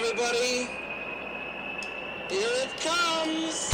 [0.00, 0.66] everybody.
[2.30, 3.70] Here it comes.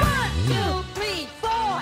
[0.00, 1.80] One, two, three, four.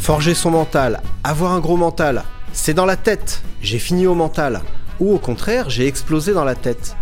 [0.00, 3.42] Forger son mental, avoir un gros mental, c'est dans la tête.
[3.62, 4.62] J'ai fini au mental.
[4.98, 6.96] Ou au contraire, j'ai explosé dans la tête.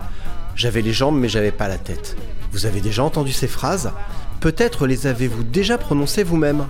[0.55, 2.17] J'avais les jambes mais j'avais pas la tête.
[2.53, 3.93] Vous avez déjà entendu ces phrases?
[4.41, 6.69] Peut-être les avez-vous déjà prononcées vous-même.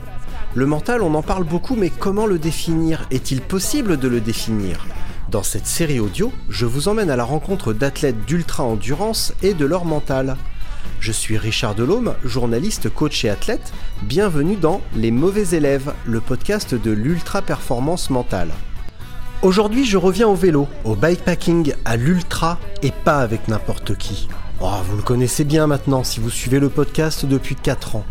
[0.54, 3.06] Le mental, on en parle beaucoup, mais comment le définir?
[3.10, 4.86] Est-il possible de le définir?
[5.30, 9.84] Dans cette série audio, je vous emmène à la rencontre d'athlètes d'ultra-endurance et de leur
[9.84, 10.38] mental.
[10.98, 13.74] Je suis Richard Delhomme, journaliste, coach et athlète.
[14.02, 18.48] Bienvenue dans Les mauvais élèves, le podcast de l'ultra-performance mentale.
[19.42, 24.26] Aujourd'hui, je reviens au vélo, au bikepacking, à l'ultra et pas avec n'importe qui.
[24.60, 28.04] Oh, vous le connaissez bien maintenant si vous suivez le podcast depuis 4 ans.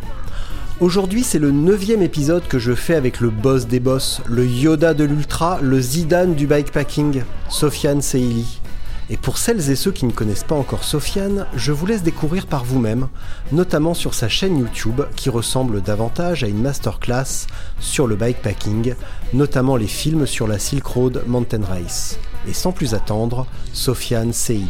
[0.80, 4.94] Aujourd'hui, c'est le neuvième épisode que je fais avec le boss des boss, le Yoda
[4.94, 8.62] de l'ultra, le Zidane du bikepacking, Sofiane Seili.
[9.10, 12.48] Et pour celles et ceux qui ne connaissent pas encore Sofiane, je vous laisse découvrir
[12.48, 13.10] par vous-même,
[13.52, 17.48] notamment sur sa chaîne YouTube qui ressemble davantage à une masterclass
[17.82, 18.96] sur le bikepacking,
[19.34, 22.18] notamment les films sur la Silk Road Mountain Race.
[22.48, 24.66] Et sans plus attendre, Sofiane quimeras.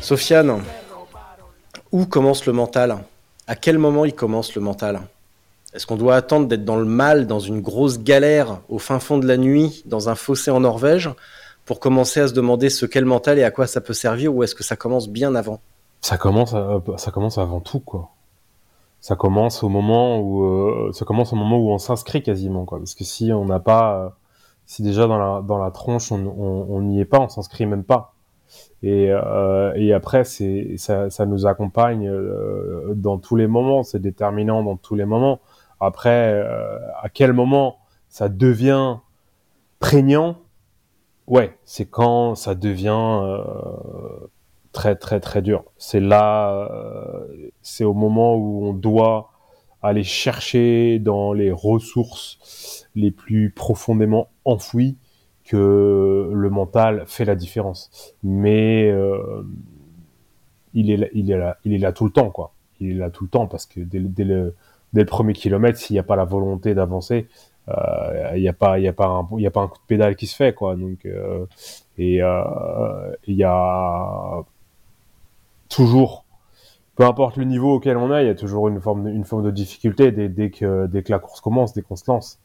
[0.00, 0.62] Sofiane,
[1.92, 2.98] où commence le mental?
[3.46, 5.00] À quel moment il commence le mental?
[5.72, 9.18] Est-ce qu'on doit attendre d'être dans le mal, dans une grosse galère, au fin fond
[9.18, 11.10] de la nuit, dans un fossé en Norvège,
[11.64, 14.34] pour commencer à se demander ce qu'est le mental et à quoi ça peut servir,
[14.34, 15.60] ou est-ce que ça commence bien avant?
[16.00, 18.10] Ça commence, à- ça commence avant tout, quoi.
[19.00, 22.78] Ça commence au moment où, euh, ça commence au moment où on s'inscrit quasiment, quoi.
[22.78, 24.08] Parce que si on n'a pas, euh,
[24.66, 27.66] si déjà dans la dans la tronche on on on n'y est pas, on s'inscrit
[27.66, 28.14] même pas.
[28.82, 34.00] Et euh, et après c'est ça ça nous accompagne euh, dans tous les moments, c'est
[34.00, 35.40] déterminant dans tous les moments.
[35.80, 38.98] Après, euh, à quel moment ça devient
[39.78, 40.36] prégnant?
[41.26, 43.38] Ouais, c'est quand ça devient euh,
[44.72, 45.64] très très très dur.
[45.78, 47.26] C'est là, euh,
[47.62, 49.30] c'est au moment où on doit
[49.82, 54.96] aller chercher dans les ressources les plus profondément enfouies
[55.44, 58.14] que le mental fait la différence.
[58.22, 59.42] Mais euh,
[60.74, 62.52] il est là, il est là, il est là tout le temps quoi.
[62.80, 64.54] Il est là tout le temps parce que dès, le-
[64.92, 67.26] dès le premier kilomètre, s'il n'y a pas la volonté d'avancer,
[67.68, 68.92] euh, il n'y a pas a un y a
[69.50, 70.76] pas un coup de pédale qui se fait quoi.
[70.76, 71.04] Donc
[71.98, 72.20] et
[73.26, 74.42] il y a
[75.70, 76.26] toujours,
[76.96, 79.24] peu importe le niveau auquel on est, il y a toujours une forme, de, une
[79.24, 82.38] forme de difficulté dès, dès que, dès que la course commence, dès qu'on se lance.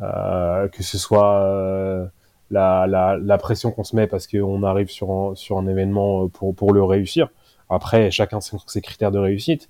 [0.00, 2.06] Euh, que ce soit euh,
[2.50, 6.24] la, la, la pression qu'on se met parce qu'on arrive sur un, sur un événement
[6.24, 7.28] euh, pour, pour le réussir.
[7.68, 9.68] Après, chacun ses, critères de réussite.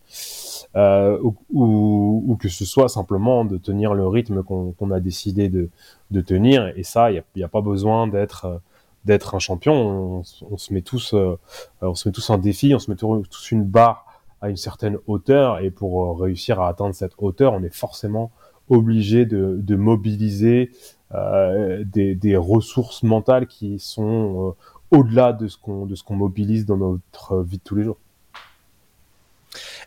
[0.77, 5.69] Ou, ou, que ce soit simplement de tenir le rythme qu'on a décidé de,
[6.13, 6.73] de tenir.
[6.77, 8.61] Et ça, il n'y a, pas besoin d'être
[9.05, 10.23] d'être un champion.
[10.51, 11.39] On, se met tous, euh,
[11.81, 14.07] on se met tous un défi, on se met tous une barre
[14.41, 15.61] à une certaine hauteur.
[15.61, 18.31] Et pour euh, réussir à atteindre cette hauteur, on est forcément
[18.69, 20.71] obligé de, mobiliser
[21.15, 24.55] euh, des, ressources mentales qui sont
[24.91, 27.97] au-delà de ce qu'on mobilise dans notre vie de tous les jours.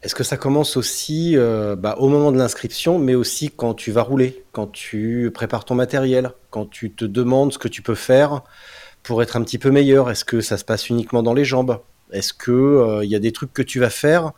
[0.02, 4.02] Est-ce que ça commence aussi bah, au moment de l'inscription, mais aussi quand tu vas
[4.02, 8.42] rouler, quand tu prépares ton matériel, quand tu te demandes ce que tu peux faire
[9.04, 10.10] pour être un petit peu meilleur?
[10.10, 11.80] Est-ce que ça se passe uniquement dans les jambes?
[12.12, 14.32] Est-ce que euh, il y a des trucs que tu vas faire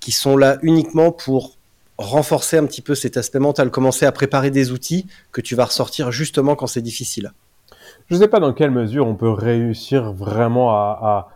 [0.00, 1.56] qui sont là uniquement pour
[1.98, 5.66] renforcer un petit peu cet aspect mental, commencer à préparer des outils que tu vas
[5.66, 7.32] ressortir justement quand c'est difficile?
[8.08, 11.28] Je ne sais pas dans quelle mesure on peut réussir vraiment à,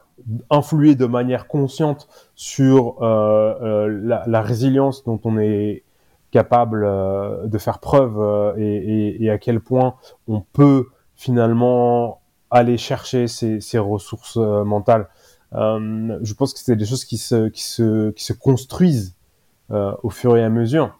[0.48, 5.82] influer de manière consciente sur euh, euh, la, résilience dont on est
[6.30, 9.94] capable euh, de faire preuve euh, et à quel point
[10.28, 10.86] on peut
[11.16, 12.20] finalement
[12.54, 15.08] aller chercher ces, ces ressources euh, mentales.
[15.54, 19.16] Euh, je pense que c'est des choses qui se, construisent
[19.72, 20.96] euh, au fur et à mesure.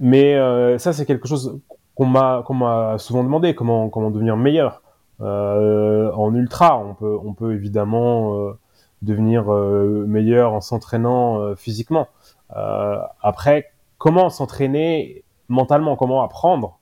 [0.00, 0.34] Mais
[0.78, 1.60] ça, c'est quelque chose
[1.94, 4.82] qu'on m'a souvent demandé comment devenir meilleur
[5.18, 8.54] en ultra on peut évidemment
[9.02, 12.08] devenir meilleur en s'entraînant physiquement
[12.48, 15.96] après comment s'entraîner mentalement?
[15.96, 16.78] Comment apprendre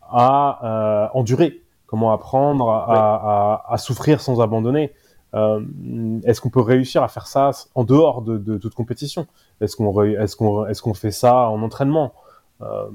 [0.00, 1.63] à endurer?
[1.94, 4.92] Comment apprendre à, à, à, à souffrir sans abandonner.
[5.34, 5.60] Euh,
[6.24, 9.28] est-ce qu'on peut réussir à faire ça en dehors de, de toute compétition?
[9.60, 12.12] Est-ce qu'on est-ce qu'on fait ça en entraînement?
[12.62, 12.90] Euh,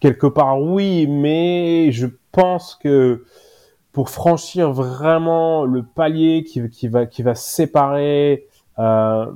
[0.00, 3.24] quelque part oui, mais je pense que
[3.92, 8.48] pour franchir vraiment le palier qui, qui va qui va séparer
[8.80, 9.26] euh,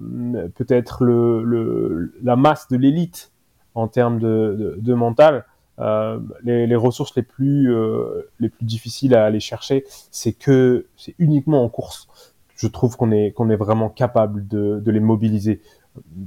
[0.59, 3.31] peut-être le, le, la masse de l'élite
[3.75, 5.45] en termes de, de, de mental.
[5.79, 10.87] Euh, les, les, ressources les plus euh, les plus difficiles à aller chercher, c'est que
[10.97, 12.09] c'est uniquement en course.
[12.57, 15.61] Je trouve qu'on est qu'on est vraiment capable de, de les mobiliser.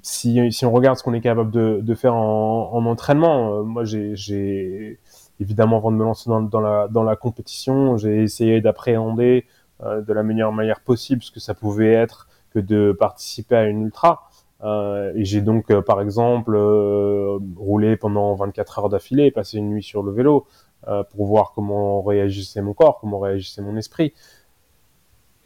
[0.02, 3.64] Si, si on regarde ce qu'on est capable de, de faire en, en entraînement, euh,
[3.64, 5.00] moi j'ai
[5.40, 9.46] évidemment avant de me lancer dans, dans la dans la compétition, j'ai essayé d'appréhender
[9.84, 13.64] euh, de la meilleure manière possible ce que ça pouvait être que de participer à
[13.66, 14.29] une ultra.
[14.64, 19.70] Euh, et j'ai donc, euh, par exemple, euh, roulé pendant 24 heures d'affilée, passé une
[19.70, 20.46] nuit sur le vélo
[20.88, 24.14] euh, pour voir comment réagissait mon corps, comment réagissait mon esprit.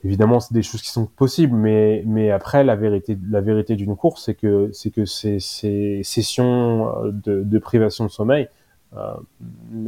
[0.04, 3.96] Évidemment, c'est des choses qui sont possibles, mais mais après, la vérité, la vérité d'une
[3.96, 8.50] course, c'est que c'est que ces, ces sessions de, de, privation de sommeil,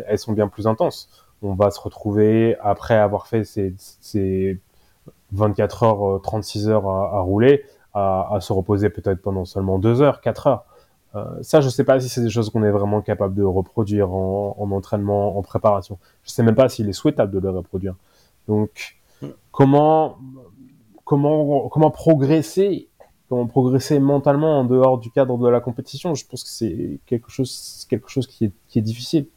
[0.07, 1.09] elles sont bien plus intenses.
[1.41, 4.57] On va se retrouver après avoir fait ces, ces
[5.33, 10.01] 24 heures, 36 heures à, à rouler à, à se reposer peut-être pendant seulement deux
[10.03, 10.65] heures, quatre heures.
[11.15, 14.11] Euh, ça, je sais pas si c'est des choses qu'on est vraiment capable de reproduire
[14.11, 15.97] en, en, entraînement, en préparation.
[16.23, 17.95] Je sais même pas s'il est souhaitable de le reproduire.
[18.47, 18.97] Donc,
[19.51, 20.17] comment,
[21.05, 22.89] comment, comment progresser,
[23.29, 26.13] comment progresser mentalement en dehors du cadre de la compétition?
[26.15, 29.27] Je pense que c'est quelque chose, quelque chose qui est, qui est difficile.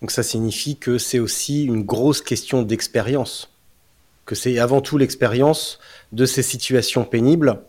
[0.00, 3.49] Donc ça signifie que c'est aussi une grosse question d'expérience,
[4.30, 5.80] que c'est avant tout l'expérience
[6.12, 7.64] de ces situations pénibles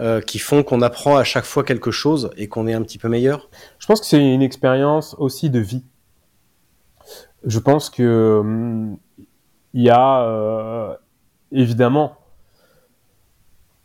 [0.00, 2.96] euh, qui font qu'on apprend à chaque fois quelque chose et qu'on est un petit
[2.96, 5.84] peu meilleur Je pense que c'est une expérience aussi de vie.
[7.44, 8.96] Je pense que hum,
[9.74, 10.96] y a euh,
[11.52, 12.16] évidemment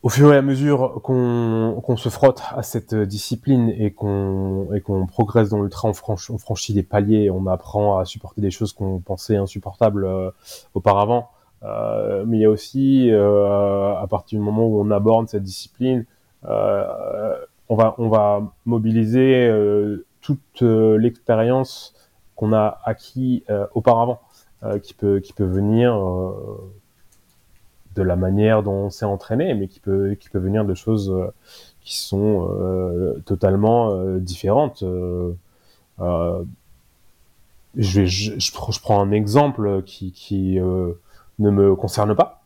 [0.04, 5.50] au fur et à mesure qu'on qu se frotte à cette discipline et qu'on progresse
[5.50, 9.00] dans l'ultra, on, franch, on, franchit des paliers, on apprend à supporter des choses qu'on
[9.00, 10.32] pensait insupportables euh,
[10.76, 11.30] auparavant.
[11.66, 15.44] Euh, mais il y a aussi, euh, à partir du moment où on aborde cette
[15.44, 16.06] discipline,
[16.46, 17.36] euh,
[17.70, 19.52] on va on va mobiliser
[20.22, 21.96] toute l'expérience
[22.36, 24.22] qu'on a acquis auparavant,
[24.84, 26.00] qui peut qui peut venir
[27.96, 31.12] de la manière dont on s'est entraîné, mais qui peut qui peut venir de choses
[31.86, 34.84] qui sont euh, totalement euh, différentes.
[34.84, 35.34] Euh,
[37.76, 38.52] je, vais, je, je,
[38.82, 40.60] prends un exemple qui, qui
[41.40, 42.44] ne me concerne pas.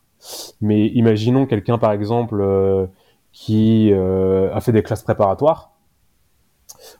[0.61, 2.87] Mais imaginons quelqu'un, par exemple, euh,
[3.31, 5.71] qui euh, a fait des classes préparatoires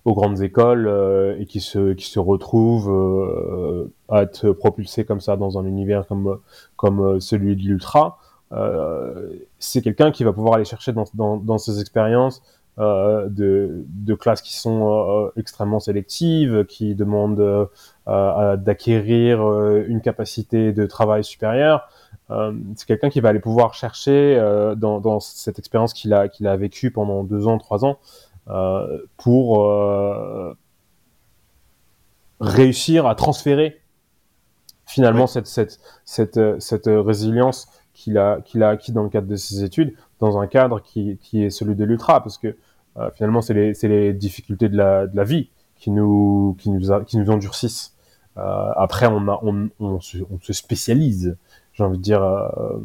[0.06, 2.90] aux grandes écoles euh, et qui se, qui se retrouve
[4.10, 6.40] à être propulsé comme ça dans un univers comme,
[6.76, 8.20] comme celui de l'ultra.
[9.60, 12.42] c'est quelqu'un qui va pouvoir aller chercher dans, dans, dans ses expériences
[12.80, 17.70] de, de classes qui sont extrêmement sélectives, qui demandent
[18.08, 21.90] d'acquérir euh, une capacité de travail supérieure.
[22.32, 26.28] Euh, c'est quelqu'un qui va aller pouvoir chercher euh, dans, dans, cette expérience qu'il a,
[26.28, 28.00] qu'il a vécue pendant deux ans, trois ans,
[29.18, 29.68] pour
[32.40, 33.80] réussir à transférer
[34.88, 39.36] finalement cette, cette, cette, cette résilience qu'il a, qu'il a acquis dans le cadre de
[39.36, 42.56] ses études, dans un cadre qui, qui est celui de l'ultra, parce que
[43.00, 47.96] euh, finalement, c'est les, difficultés de la, vie qui nous, qui nous, qui nous endurcissent.
[48.38, 51.38] Euh, après, on, se, spécialise.
[51.74, 52.78] J'ai envie de dire, euh,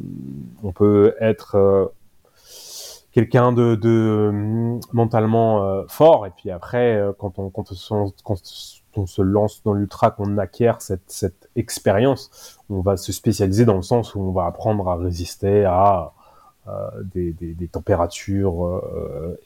[0.63, 1.93] on peut être
[3.13, 8.41] quelqu'un de, mentalement fort, et puis après, quand on, quand on, quand
[8.97, 13.77] on se lance dans l'ultra, qu'on acquiert cette, cette expérience, on va se spécialiser dans
[13.77, 16.13] le sens où on va apprendre à résister à
[17.03, 18.83] des, des, des, températures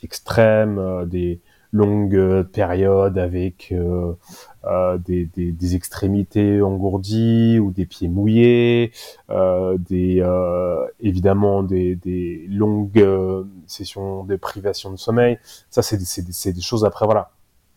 [0.02, 1.40] extrêmes, des
[1.72, 8.92] longues périodes avec euh, des, des, extrémités engourdies ou des pieds mouillés,
[9.30, 15.38] euh, des, euh, évidemment des, longues euh, sessions de privation de sommeil.
[15.70, 17.30] Ça, c'est des, des, choses après, voilà,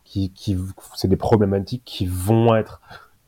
[0.04, 0.56] qui, qui
[0.94, 2.80] c'est des problématiques qui vont être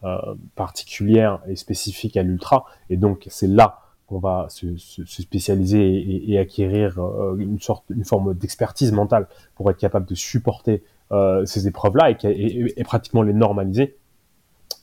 [0.04, 2.64] euh, particulières et spécifiques à l'ultra.
[2.90, 3.80] Et donc, c'est là
[4.14, 9.26] qu'on va se, se, se, spécialiser et, acquérir euh, une sorte, une forme d'expertise mentale
[9.56, 13.96] pour être capable de supporter euh, ces épreuves-là et, pratiquement les normaliser.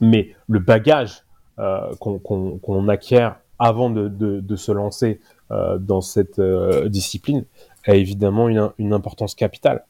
[0.01, 1.23] Mais le bagage
[1.59, 7.45] euh, qu'on qu qu acquiert avant de, se lancer dans cette discipline
[7.85, 9.85] a évidemment une, une importance capitale.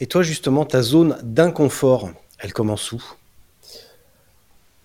[0.00, 3.02] Et toi, justement, ta zone d'inconfort, elle commence où?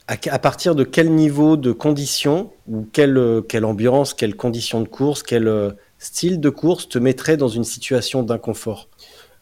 [0.08, 3.18] À, partir de quel niveau de conditions ou quelle,
[3.64, 8.22] ambiance, quelles conditions de course, quel euh, style de course te mettrait dans une situation
[8.22, 8.90] d'inconfort?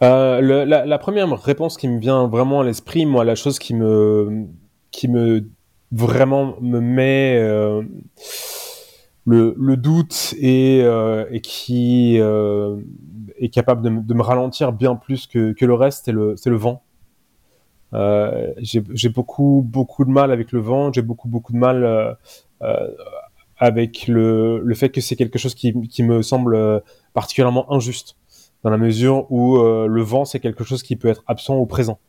[0.02, 4.46] Euh, la, première réponse qui me vient vraiment à l'esprit, moi, la chose qui me
[4.92, 5.50] qui me
[5.92, 7.82] vraiment me met euh,
[9.26, 10.86] le, doute et,
[11.42, 16.50] qui est capable de, me ralentir bien plus que, que le reste, c'est le, c'est
[16.50, 16.83] le vent.
[17.94, 22.14] Euh, j'ai beaucoup beaucoup de mal avec le vent, j'ai beaucoup beaucoup de mal euh,
[22.64, 22.88] euh,
[23.58, 26.82] avec le, le fait que c'est quelque chose qui, qui me semble
[27.14, 28.16] particulièrement injuste
[28.64, 32.00] dans la mesure où le vent c'est quelque chose qui peut être absent ou présent.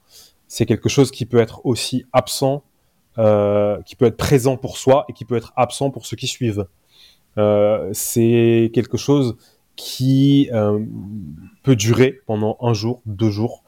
[0.47, 2.63] C'est quelque chose qui peut être aussi absent,
[3.17, 6.67] qui peut être présent pour soi et qui peut être absent pour ceux qui suivent.
[7.39, 9.37] Euh, c'est quelque chose
[9.77, 10.85] qui euh,
[11.63, 13.65] peut durer pendant un jour, deux jours,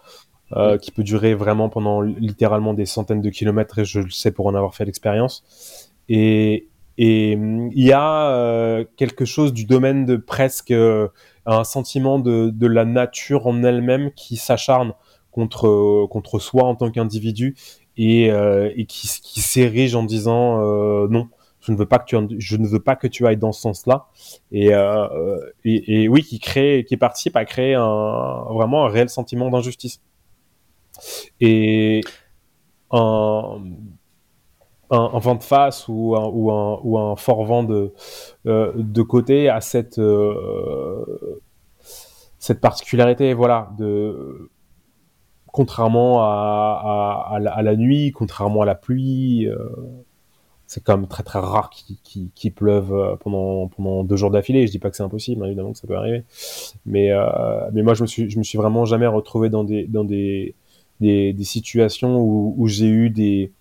[0.52, 4.30] euh, qui peut durer vraiment pendant littéralement des centaines de kilomètres, et je le sais
[4.30, 5.90] pour en avoir fait l'expérience.
[6.08, 11.08] Et et il y a euh, quelque chose du domaine de presque euh,
[11.44, 14.94] un sentiment de, de la nature en elle-même qui s'acharne
[15.30, 17.54] contre contre soi en tant qu'individu
[17.98, 20.58] et, et qui, qui s'érige en disant
[21.08, 21.28] non
[21.66, 23.60] je ne veux pas que tu je ne veux pas que tu ailles dans ce
[23.60, 24.06] sens-là
[24.52, 29.08] et, euh, et, et, oui qui crée qui participe à créer un vraiment un réel
[29.08, 30.00] sentiment d'injustice
[31.40, 32.00] et
[32.90, 33.60] un,
[34.90, 36.28] un, vent de face ou un,
[36.82, 37.92] ou un, fort vent de,
[38.46, 41.40] euh, de côté à cette, euh,
[42.38, 44.50] cette particularité, voilà, de,
[45.46, 49.58] contrairement à, à, la, nuit, contrairement à la pluie, euh,
[50.66, 54.66] c'est quand même très très rare qu'il qu pleuve pendant pendant deux jours d'affilée.
[54.66, 56.24] Je dis pas que c'est impossible, hein, évidemment que ça peut arriver,
[56.84, 57.10] mais
[57.72, 60.56] mais moi je me suis je me suis vraiment jamais retrouvé dans des dans des
[61.00, 63.52] des, situations où, j'ai eu des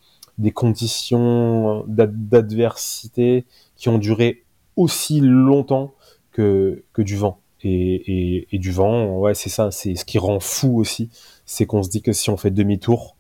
[0.54, 4.44] conditions d'adversité qui ont duré
[4.76, 5.94] aussi longtemps
[6.32, 7.40] que que du vent.
[7.68, 11.10] Et, et, du vent, ouais, c'est ça, c'est ce qui rend fou aussi,
[11.48, 13.16] c'est qu'on se dit que si on fait demi-tour,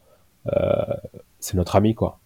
[0.53, 0.61] euh,
[1.39, 2.19] c'est notre ami, quoi.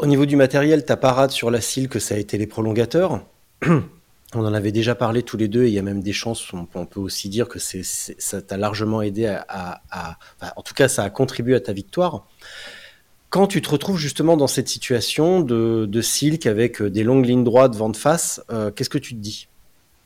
[0.00, 3.22] Au niveau du matériel, ta parade sur la cile que ça a été les prolongateurs.
[4.34, 6.52] On en avait déjà parlé tous les deux, et il y a même des chances,
[6.52, 10.52] on, on peut aussi dire que c'est, ça t'a largement aidé à, à, à enfin,
[10.56, 12.26] en tout cas, ça a contribué à ta victoire.
[13.30, 17.44] Quand tu te retrouves justement dans cette situation de, de silk avec des longues lignes
[17.44, 19.48] droites vent de face, euh, qu'est-ce que tu te dis?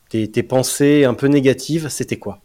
[0.09, 2.41] Tes, tes, pensées un peu négatives, c'était quoi?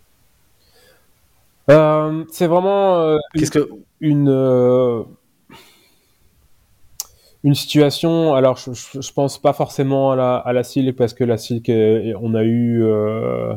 [1.69, 5.01] Euh, C'est vraiment euh, qu'est-ce que une euh,
[7.45, 8.33] une situation.
[8.33, 10.53] Alors, je, pense pas forcément à la, à
[10.97, 13.53] parce que la Silk, on a eu, euh,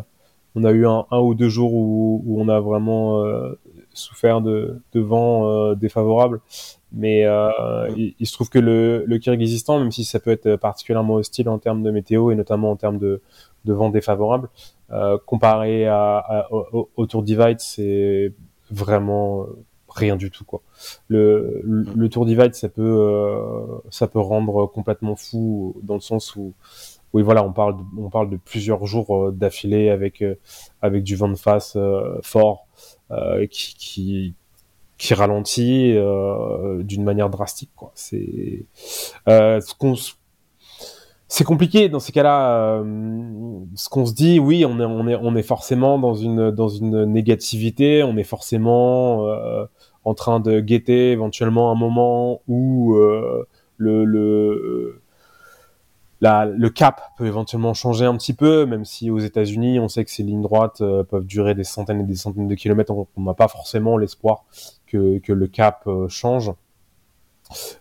[0.55, 3.59] on a eu un, ou deux jours où, on a vraiment euh,
[3.95, 6.43] souffert de, de vent euh, défavorable.
[6.93, 11.15] Mais euh, il, se trouve que le, le Kyrgyzstan, même si ça peut être particulièrement
[11.15, 13.23] hostile en termes de météo et notamment en termes de,
[13.65, 14.51] de vent défavorable,
[14.93, 18.35] euh, comparé à, à, au, au Tour Divide, c'est
[18.71, 19.47] vraiment
[19.99, 20.61] rien du tout quoi.
[21.09, 26.01] Le, le, le Tour Divide ça peut euh, ça peut rendre complètement fou dans le
[26.01, 26.55] sens où
[27.13, 30.37] oui voilà on parle de, on parle de plusieurs jours euh, d'affilée avec euh,
[30.81, 32.67] avec du vent de face euh, fort
[33.11, 34.35] euh, qui, qui
[34.97, 35.95] qui ralentit
[36.81, 37.93] d'une manière drastique quoi.
[37.95, 38.65] C'est
[39.27, 39.95] ce qu'on
[41.31, 42.81] c'est compliqué dans ces cas-là.
[42.81, 46.51] Euh, ce qu'on se dit, oui, on est, on est, on est forcément dans une,
[46.51, 48.03] dans une négativité.
[48.03, 49.67] On est forcément euh,
[50.09, 53.47] en train de guetter éventuellement un moment où euh,
[53.77, 55.03] le, le,
[56.23, 60.11] le cap peut éventuellement changer un petit peu, même si aux États-Unis, on sait que
[60.11, 62.93] ces lignes droites euh, peuvent durer des centaines et des centaines de kilomètres.
[62.93, 64.45] On n'a pas forcément l'espoir
[64.87, 66.53] que, que le cap euh, change.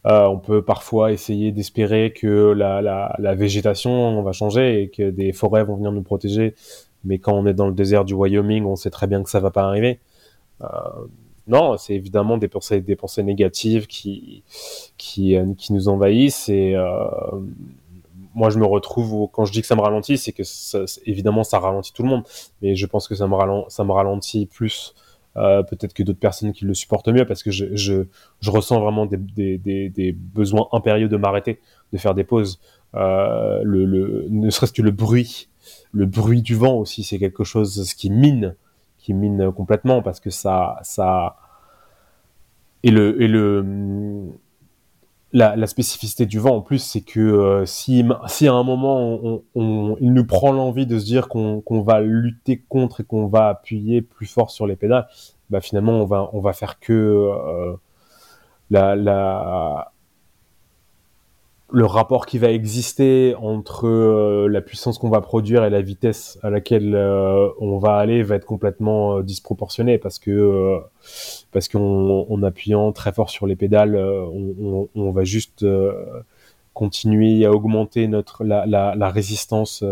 [0.05, 5.33] On peut parfois essayer d'espérer que la, la, la, végétation va changer et que des
[5.33, 6.55] forêts vont venir nous protéger.
[7.03, 9.41] Mais quand on est dans le désert du Wyoming, on sait très bien que ça
[9.41, 9.99] va pas arriver.
[11.47, 12.83] Non, c'est évidemment des pensées,
[13.23, 16.49] négatives euh, qui nous envahissent.
[16.49, 17.07] Et euh,
[18.35, 21.43] moi, je me retrouve quand je dis que ça me ralentit, c'est que ça, évidemment
[21.43, 22.23] ça ralentit tout le monde.
[22.61, 24.93] Mais je pense que ça me, ralentit, plus
[25.37, 28.05] euh, peut-être que d'autres personnes qui le supportent mieux parce que je,
[28.45, 31.59] ressens vraiment des, besoins impérieux de m'arrêter,
[31.93, 32.59] de faire des pauses.
[32.93, 35.47] Ne serait-ce que le bruit,
[35.93, 38.55] le bruit du vent aussi, c'est quelque chose qui mine,
[39.13, 41.37] mine complètement parce que ça, ça
[42.83, 43.63] et le et le
[45.33, 49.97] la, spécificité du vent en plus, c'est que euh, si, si à un moment on,
[49.99, 53.49] il nous prend l'envie de se dire qu'on qu va lutter contre et qu'on va
[53.49, 55.07] appuyer plus fort sur les pédales,
[55.49, 57.75] bah finalement on va on va faire que euh,
[58.69, 59.91] la, la
[61.69, 66.39] le rapport qui va exister entre euh, la puissance qu'on va produire et la vitesse
[66.41, 70.79] à laquelle euh, on va aller va être complètement euh, disproportionné parce que
[71.51, 71.81] parce qu'en
[72.29, 75.65] en appuyant très fort sur les pédales, on, on, va juste
[76.73, 79.83] continuer à augmenter notre la, la, la résistance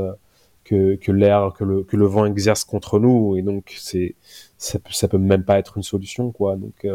[0.64, 3.38] que, que l'air que le que le vent exerce contre nous.
[3.38, 4.16] Et donc c'est
[4.58, 6.56] ça, ça peut même pas être une solution quoi.
[6.56, 6.88] Donc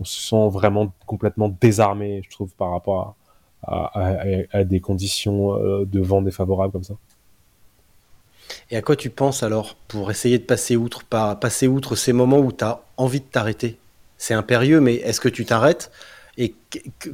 [0.00, 3.17] on se sent vraiment complètement désarmé je trouve par rapport à
[3.62, 6.94] à, des conditions euh, de vent défavorables comme ça.
[8.70, 12.38] Et à quoi tu penses alors pour essayer de passer outre, passer outre ces moments
[12.38, 13.78] où tu as envie de t'arrêter?
[14.16, 15.90] C'est impérieux, mais est-ce que tu t'arrêtes?
[16.38, 16.54] Et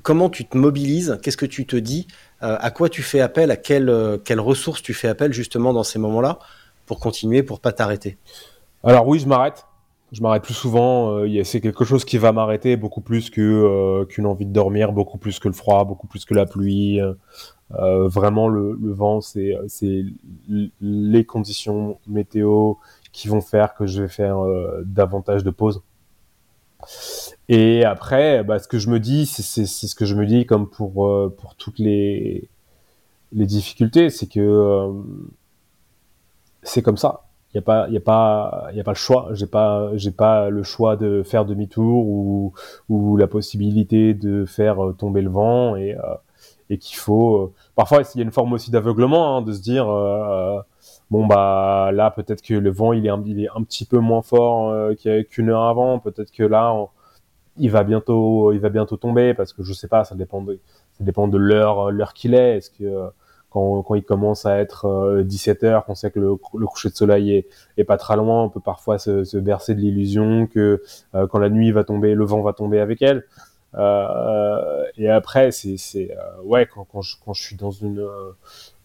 [0.03, 1.19] comment tu te mobilises?
[1.23, 2.07] Qu'est-ce que tu te dis?
[2.43, 3.51] Euh, À quoi tu fais appel?
[3.51, 6.39] À quelles euh, quelle ressources tu fais appel justement dans ces moments-là
[6.87, 8.19] pour continuer, pour pas t'arrêter?
[8.83, 9.65] Alors oui, je m'arrête
[10.15, 11.19] je m'arrête plus souvent.
[11.19, 15.19] Euh, c'est quelque chose qui va m'arrêter beaucoup plus euh, qu'une envie de dormir, beaucoup
[15.19, 17.01] plus que le froid, beaucoup plus que la pluie.
[17.01, 20.05] Euh, vraiment, le, vent, c'est c'est
[20.81, 22.75] les conditions météo
[23.13, 24.39] qui vont faire que je vais faire
[24.85, 25.83] davantage de pauses.
[27.49, 30.69] Et après, bah, ce que je me dis, c'est ce que je me dis comme
[30.69, 32.49] pour pour toutes les
[33.33, 34.93] les difficultés, c'est que
[36.63, 39.29] c'est comme ça il y a pas y a pas y a pas le choix.
[39.33, 42.53] J'ai pas j'ai pas le choix de faire demi-tour ou
[42.89, 46.01] ou la possibilité de faire euh, tomber le vent et euh,
[46.71, 49.63] et qu'il faut euh, parfois il y a une forme aussi d'aveuglement hein, de se
[49.63, 49.87] dire
[51.11, 53.99] bon bah là peut-être que le vent il est un, il est un petit peu
[53.99, 54.75] moins fort
[55.31, 56.01] qu'une heure avant.
[56.01, 56.75] Peut-être que là
[57.57, 60.59] il va bientôt il va bientôt tomber parce que je sais pas ça dépend de
[60.99, 62.57] ça dépend de l'heure l'heure qu'il est.
[62.57, 63.11] Est-ce que
[63.55, 66.35] quand, quand il commence à être 17 euh, qu'on sait que le,
[66.67, 67.47] coucher de soleil est,
[67.79, 70.83] est, pas très loin, on peut parfois se, se bercer de l'illusion que
[71.15, 73.25] euh, quand la nuit va tomber, le vent va tomber avec elle.
[73.77, 78.05] Euh, et après, c'est, c'est ouais, quand, quand, je, quand je suis dans une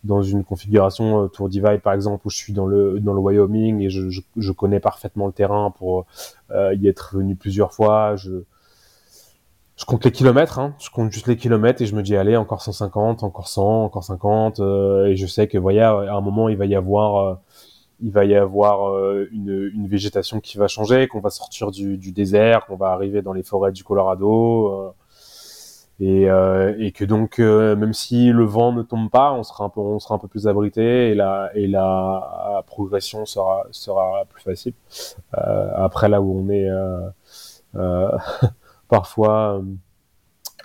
[0.04, 3.82] dans une configuration Tour Divide par exemple où je suis dans le dans le Wyoming
[3.82, 6.06] et je, je, je connais parfaitement le terrain pour
[6.54, 8.44] y être venu plusieurs fois, je
[9.80, 10.76] je compte les kilomètres, hein.
[10.78, 14.04] je compte juste les kilomètres et je me dis allez encore 150, encore 100, encore
[14.04, 17.36] 50 euh, et je sais que voyez à un moment il va y avoir euh,
[18.02, 21.98] il va y avoir euh, une, une, végétation qui va changer, qu'on va sortir du,
[21.98, 24.94] du désert, qu'on va arriver dans les forêts du Colorado
[26.02, 29.80] et, et que donc même si le vent ne tombe pas, on sera un peu
[29.80, 34.74] on sera un peu plus abrité et la et la progression sera sera plus facile.
[35.32, 36.70] après là où on est
[38.90, 39.64] parfois euh,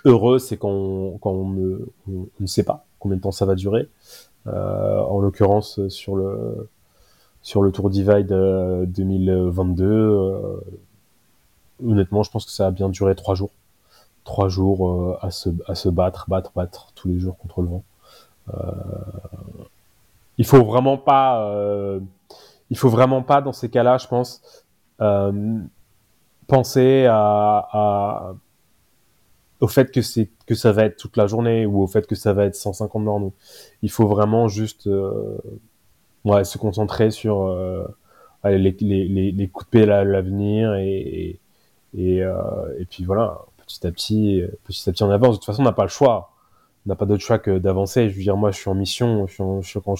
[0.03, 3.87] heureux, c'est quand, on, ne, sait pas combien de temps ça va durer.
[4.47, 6.69] Euh, en l'occurrence, sur le
[7.41, 8.27] sur le Tour Divide
[8.87, 10.59] 2022, euh,
[11.85, 13.51] honnêtement, je pense que ça a bien duré trois jours.
[14.23, 17.83] Trois jours à, se, à se battre, battre, battre tous les jours contre le vent.
[20.39, 21.99] il faut vraiment pas,
[22.71, 24.41] il faut vraiment pas dans ces cas-là, je pense,
[26.47, 27.07] penser
[29.59, 32.15] au fait que c'est que ça va être toute la journée ou au fait que
[32.15, 33.31] ça va être 150 bornes.
[33.81, 35.37] Il faut vraiment juste euh,
[36.43, 37.85] se concentrer sur euh,
[38.43, 39.51] les, les, les,
[39.91, 41.39] à l'avenir et
[41.97, 42.33] euh,
[42.77, 45.35] et puis voilà petit à petit petit à petit on avance.
[45.35, 46.31] De toute façon on n'a pas le choix.
[46.85, 48.09] On n'a pas d'autre choix que d'avancer.
[48.09, 49.25] Je veux dire moi je suis en mission.
[49.25, 49.95] Je suis, quand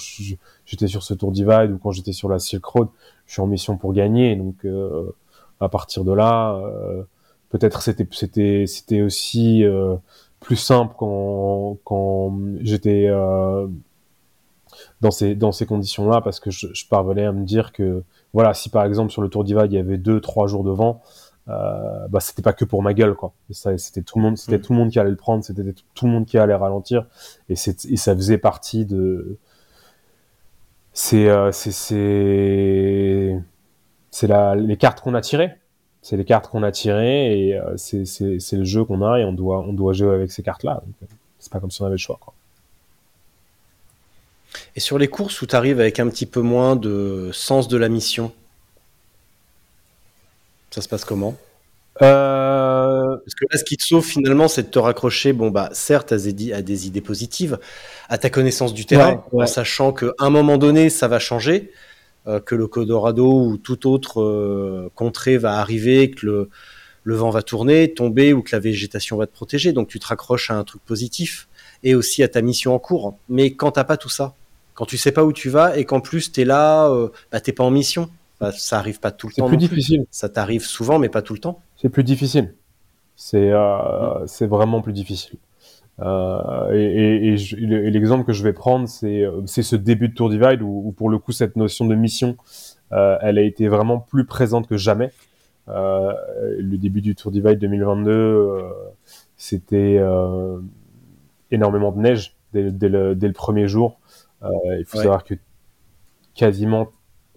[0.64, 2.88] j'étais sur ce Tour Divide ou quand j'étais sur la Silk Road,
[3.26, 4.36] je suis en mission pour gagner.
[4.36, 4.64] Donc
[5.60, 7.02] à partir de là, euh,
[7.50, 9.96] peut-être c'était c'était c'était aussi euh,
[10.40, 13.66] plus simple quand quand j'étais euh,
[15.00, 18.54] dans ces dans ces conditions-là parce que je, je, parvenais à me dire que voilà
[18.54, 21.02] si par exemple sur le Tour d'Iva il y avait deux trois jours de vent
[21.48, 24.62] euh, bah c'était pas que pour ma gueule quoi c'était tout le monde c'était mm.
[24.62, 25.62] tout le monde qui allait le prendre c'était
[25.94, 27.06] tout le monde qui allait ralentir
[27.48, 29.38] et c'est et ça faisait partie de
[30.92, 33.40] c'est c'est
[34.16, 35.50] c'est les cartes qu'on a tirées.
[36.00, 39.32] C'est les cartes qu'on a tirées et euh, c'est le jeu qu'on a et on
[39.34, 40.82] doit, on doit jouer avec ces cartes-là.
[41.02, 41.06] Euh,
[41.38, 42.18] c'est pas comme si on avait le choix.
[42.18, 42.32] Quoi.
[44.74, 47.76] Et sur les courses où tu arrives avec un petit peu moins de sens de
[47.76, 48.32] la mission,
[50.70, 51.36] ça se passe comment?
[52.00, 53.16] Euh...
[53.18, 56.12] Parce que là, ce qui te sauve finalement, c'est de te raccrocher, bon, bah, certes,
[56.12, 57.58] à des, à des idées positives,
[58.08, 61.70] à ta connaissance du terrain, en sachant qu'à un moment donné, ça va changer.
[62.28, 66.50] Euh, que le Colorado ou toute autre euh, contrée va arriver, que le,
[67.04, 69.72] le vent va tourner, tomber ou que la végétation va te protéger.
[69.72, 71.48] Donc tu te raccroches à un truc positif
[71.84, 73.16] et aussi à ta mission en cours.
[73.28, 74.34] Mais quand t'as pas tout ça,
[74.74, 77.40] quand tu sais pas où tu vas et qu'en plus tu es là, euh, bah,
[77.40, 78.10] t'es pas en mission.
[78.40, 79.46] Bah, ça arrive pas tout le temps.
[79.46, 80.04] C'est plus difficile.
[80.10, 81.62] Ça t'arrive souvent, mais pas tout le temps.
[81.80, 82.54] C'est plus difficile.
[83.14, 84.26] C'est euh, mm.
[84.26, 85.38] c'est vraiment plus difficile.
[86.00, 90.82] Euh, et l'exemple que je vais prendre, c'est c'est ce début de Tour Divide où,
[90.86, 92.36] où pour le coup cette notion de mission,
[92.92, 95.10] euh, elle a été vraiment plus présente que jamais.
[95.68, 96.12] Euh,
[96.58, 98.62] le début du Tour Divide 2022, euh,
[99.36, 100.60] c'était euh,
[101.50, 103.98] énormément de neige dès, dès le, dès le premier jour.
[104.42, 105.04] Euh, il faut Ouais.
[105.04, 105.34] savoir que
[106.34, 106.88] quasiment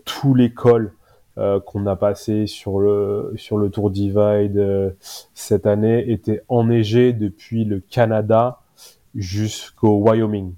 [0.05, 0.93] tous les cols
[1.39, 4.89] euh, qu'on a passés sur le, sur le Tour Divide euh,
[5.33, 8.59] cette année étaient enneigés depuis le Canada
[9.15, 10.53] jusqu'au Wyoming.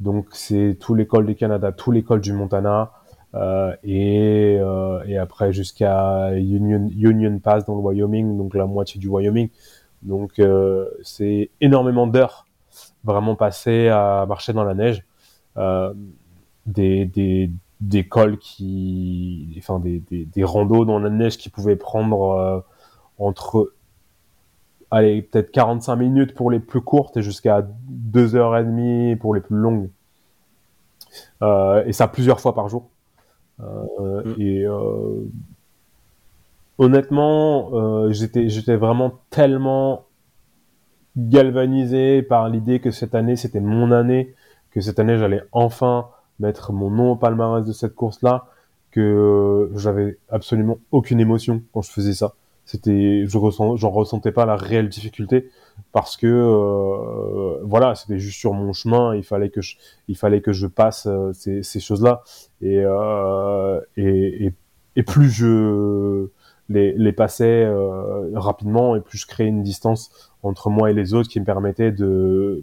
[0.00, 2.92] Donc c'est tous les cols du Canada, tous les cols du Montana,
[3.34, 4.58] euh, et,
[5.06, 9.48] et après jusqu'à Union, Union Pass dans le Wyoming, donc la moitié du Wyoming.
[10.02, 10.42] Donc
[11.02, 12.46] c'est énormément d'heures
[13.02, 15.04] vraiment passées à marcher dans la neige.
[16.66, 21.76] Des, des, des cols qui, enfin des, des, des randos dans la neige qui pouvaient
[21.76, 22.60] prendre euh,
[23.18, 23.72] entre,
[24.90, 29.34] allez, peut-être 45 minutes pour les plus courtes et jusqu'à 2 heures et demie pour
[29.34, 29.90] les plus longues.
[31.42, 32.90] Euh, et ça plusieurs fois par jour.
[33.60, 34.40] Euh, Mm.
[34.40, 35.24] Et euh,
[36.78, 40.04] honnêtement, j'étais j'étais vraiment tellement
[41.16, 44.34] galvanisé par l'idée que cette année c'était mon année,
[44.70, 48.46] que cette année j'allais enfin mettre mon nom au palmarès de cette course-là,
[48.90, 52.34] que j'avais absolument aucune émotion quand je faisais ça.
[52.64, 55.50] C'était, je ressens, j'en ressentais pas la réelle difficulté
[55.92, 59.14] parce que euh, voilà, c'était juste sur mon chemin.
[59.14, 62.22] Il fallait que je, il fallait que je passe euh, ces, choses-là
[62.60, 64.52] et, euh, et,
[64.96, 66.28] et plus je
[66.68, 71.14] les, les passais euh, rapidement et plus je créais une distance entre moi et les
[71.14, 72.62] autres qui me permettait de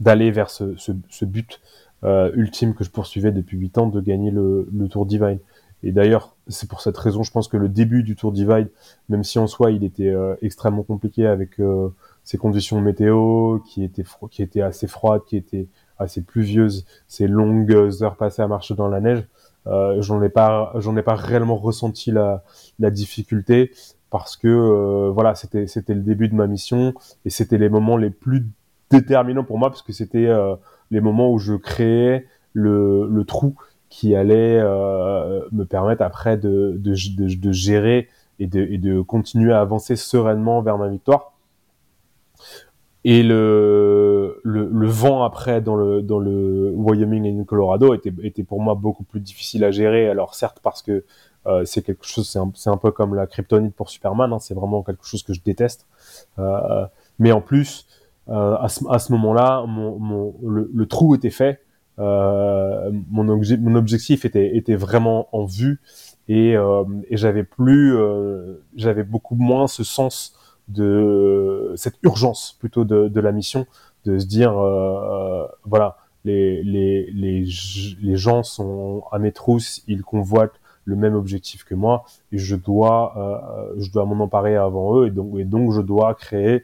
[0.00, 1.60] d'aller vers ce, ce but
[2.04, 5.38] euh, ultime que je poursuivais depuis 8 ans de gagner le, le Tour Divide.
[5.82, 8.70] Et d'ailleurs, c'est pour cette raison, je pense que le début du Tour Divide,
[9.08, 11.88] même si en soi il était euh, extrêmement compliqué avec euh,
[12.22, 15.66] ces conditions météo qui étaient, qui étaient assez froides, qui étaient
[15.98, 19.24] assez pluvieuses, ces longues heures passées à marcher dans la neige,
[19.66, 22.44] euh, j'en ai pas, j'en ai pas réellement ressenti la,
[22.78, 23.72] la difficulté
[24.10, 27.96] parce que euh, voilà, c'était c'était le début de ma mission et c'était les moments
[27.96, 28.46] les plus
[28.90, 30.54] déterminants pour moi parce que c'était euh,
[30.94, 33.56] les moments où je créais le, trou
[33.88, 40.78] qui allait euh, me permettre après de, gérer et de, continuer à avancer sereinement vers
[40.78, 41.32] ma victoire.
[43.02, 49.20] Et le, vent après dans le, Wyoming et le Colorado était, pour moi beaucoup plus
[49.20, 50.08] difficile à gérer.
[50.08, 51.04] Alors certes parce que
[51.46, 54.82] euh, c'est quelque chose, c'est un, peu comme la kryptonite pour Superman, hein, c'est vraiment
[54.82, 55.86] quelque chose que je déteste.
[56.38, 56.86] Euh,
[57.18, 57.86] mais en plus,
[58.28, 61.60] à ce, à ce moment-là, mon, mon, le, le trou était fait,
[61.98, 65.80] euh, mon, obje- mon objectif était, était vraiment en vue.
[66.28, 70.34] Et, euh, et j'avais plus, euh, j'avais beaucoup moins ce sens
[70.68, 73.66] de cette urgence plutôt de, de la mission,
[74.06, 77.46] de se dire euh, voilà les, les, les,
[78.00, 82.56] les gens sont à mes trousses, ils convoitent le même objectif que moi et je
[82.56, 86.62] dois euh, je dois m'en emparer avant eux et donc et donc je dois créer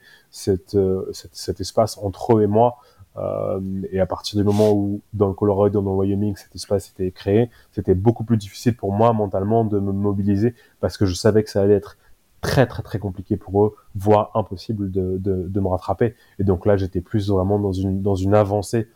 [0.74, 2.78] euh, cette cet espace entre eux et moi
[3.16, 6.90] euh, et à partir du moment où dans le Colorado dans le Wyoming cet espace
[6.90, 11.14] était créé c'était beaucoup plus difficile pour moi mentalement de me mobiliser parce que je
[11.14, 11.96] savais que ça allait être
[12.40, 16.14] très très très compliqué pour eux voire impossible de, de, de me rattraper.
[16.38, 18.88] Et donc là j'étais plus vraiment dans une dans une avancée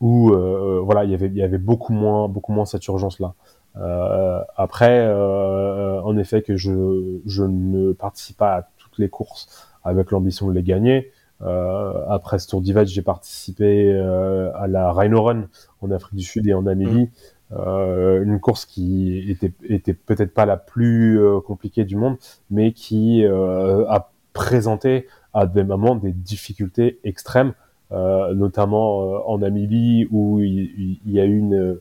[0.00, 3.18] où euh, voilà il y avait il y avait beaucoup moins beaucoup moins cette urgence
[3.18, 3.34] là
[3.76, 9.67] euh, après, euh, en effet, que je, je ne participe pas à toutes les courses
[9.88, 11.10] avec l'ambition de les gagner.
[11.40, 15.46] Euh, après ce Tour Divide, j'ai participé euh, à la Rhino Run
[15.80, 17.10] en Afrique du Sud et en Namibie.
[17.52, 22.16] Euh, une course qui était, était peut-être pas la plus euh, compliquée du monde,
[22.50, 27.54] mais qui euh, a présenté à des moments des difficultés extrêmes,
[27.92, 31.78] euh, notamment euh, en Namibie où il, il- il y a eu une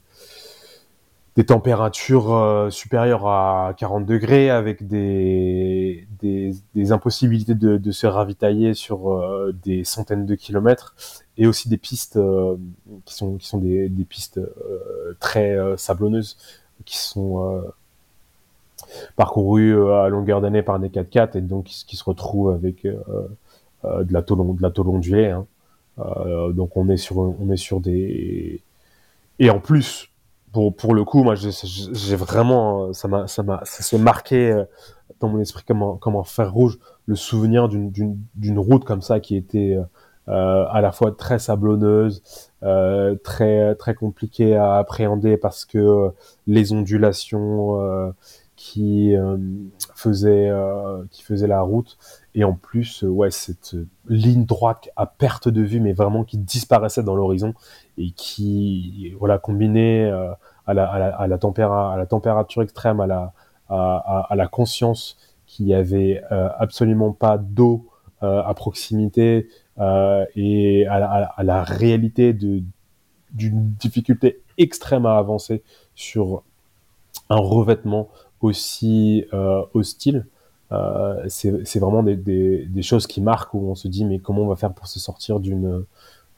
[1.38, 6.08] des températures euh, supérieures à 40 degrés avec des,
[6.90, 10.96] impossibilités de, se ravitailler sur euh, des centaines de kilomètres
[11.38, 12.58] et aussi des pistes euh,
[13.06, 14.42] qui sont, qui sont des, pistes
[15.20, 16.38] très sablonneuses
[16.86, 17.64] qui sont
[19.16, 24.24] parcourues à longueur d'année par des 4x4 et donc qui, se- retrouvent avec de la
[24.24, 25.28] tôle de la tôle ondulée.
[25.30, 25.46] Hein.
[26.54, 28.62] Donc on est sur on est sur des
[29.40, 30.10] et en plus
[30.58, 34.52] pour, pour le coup, moi, j'ai vraiment, euh, ça m'a, ça m'a, ça s'est marqué
[34.52, 34.64] euh,
[35.20, 39.20] dans mon esprit comme un, comme un fer rouge, le souvenir d'une, route comme ça
[39.20, 39.78] qui était
[40.28, 42.24] euh, à la fois très sablonneuse,
[42.64, 46.10] euh, très, très compliquée à appréhender parce que euh,
[46.48, 48.10] les ondulations euh,
[48.58, 49.16] qui
[49.96, 50.52] faisait
[51.12, 51.98] qui faisait la route.
[52.36, 53.78] Et en plus ouais cette
[54.10, 57.54] ligne droite à perte de vue mais vraiment qui disparaissait dans l'horizon
[57.98, 60.10] et qui voilà combiné
[60.66, 63.34] à la, à la, à la, tempéra à la température extrême à la
[63.70, 67.88] à, la conscience qu'il n'y avait absolument pas d'eau
[68.22, 69.48] à proximité
[69.80, 70.96] euh, et à,
[71.36, 72.64] à, la réalité d'une
[73.32, 75.62] difficulté extrême à avancer
[75.94, 76.42] sur
[77.30, 78.10] un revêtement
[78.42, 80.26] aussi euh, hostile.
[80.72, 84.42] Euh, c'est vraiment des, des, des, choses qui marquent où on se dit mais comment
[84.42, 85.86] on va faire pour se sortir d'une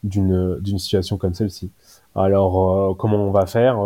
[0.02, 1.72] d'une situation comme celle-ci?
[2.14, 3.78] Alors euh, comment on va faire?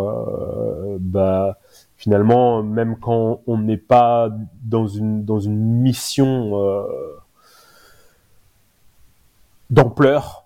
[1.01, 1.59] Bah
[1.97, 4.31] finalement même quand on n'est pas
[4.63, 6.83] dans une dans une mission euh,
[9.71, 10.45] d'ampleur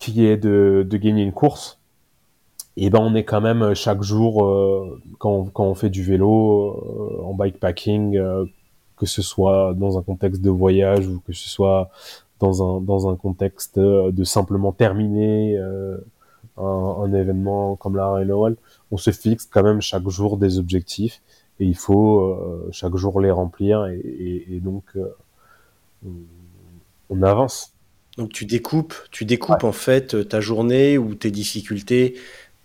[0.00, 1.77] qui est de, de, gagner une course,
[2.80, 6.04] et ben on est quand même euh, chaque jour euh, quand, quand, on fait du
[6.04, 8.44] vélo euh, en bikepacking, euh,
[8.96, 11.90] que ce soit dans un contexte de voyage ou que ce soit
[12.38, 15.58] dans un dans un contexte de simplement terminer
[16.56, 18.32] un, un, événement comme la Rail
[18.92, 21.20] on se fixe quand même chaque jour des objectifs
[21.58, 24.84] et il faut chaque jour les remplir et, et, et donc
[27.10, 27.72] on avance.
[28.16, 29.68] Donc tu découpes, tu découpes ouais.
[29.68, 32.16] en fait ta journée ou tes difficultés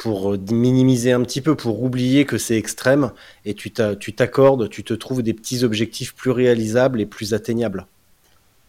[0.03, 3.11] pour euh, minimiser un petit peu, pour oublier que c'est extrême,
[3.45, 7.87] et tu t'accordes, tu te trouves des petits objectifs plus réalisables et plus atteignables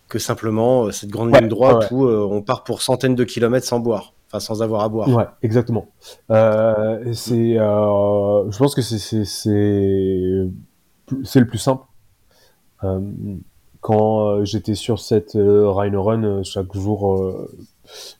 [0.08, 1.96] que simplement euh, cette grande ouais, ligne droite ouais.
[1.96, 5.08] où on part pour centaines de kilomètres sans boire, enfin sans avoir à boire.
[5.08, 5.88] Ouais, exactement.
[6.30, 9.24] Euh, c'est, euh, je pense que c'est
[11.24, 11.84] c'est le plus simple.
[12.84, 13.00] Euh,
[13.80, 17.48] quand euh, j'étais sur cette euh, Rhino Run, euh, chaque jour,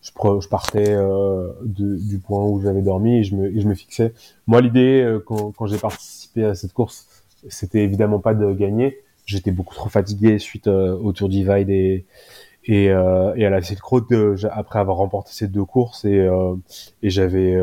[0.03, 3.75] je, je, partais de, du point où j'avais dormi et je me, et je me
[3.75, 4.13] fixais.
[4.47, 7.07] Moi, l'idée, quand, quand j'ai participé à cette course,
[7.49, 8.99] c'était évidemment pas de gagner.
[9.27, 12.05] J'étais beaucoup trop fatigué suite au Tour Divide et,
[12.67, 16.19] et, euh, et à la Silk Road euh, après avoir remporté ces deux courses et,
[16.19, 16.55] euh,
[17.03, 17.59] et j'avais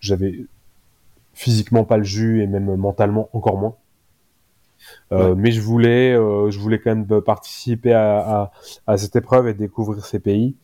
[0.00, 0.44] j'avais
[1.34, 3.76] physiquement pas le jus et même mentalement encore moins
[5.12, 5.34] euh, ouais.
[5.36, 8.52] mais je voulais, euh, je voulais quand même participer à, à,
[8.86, 10.56] à, cette épreuve et découvrir ces pays.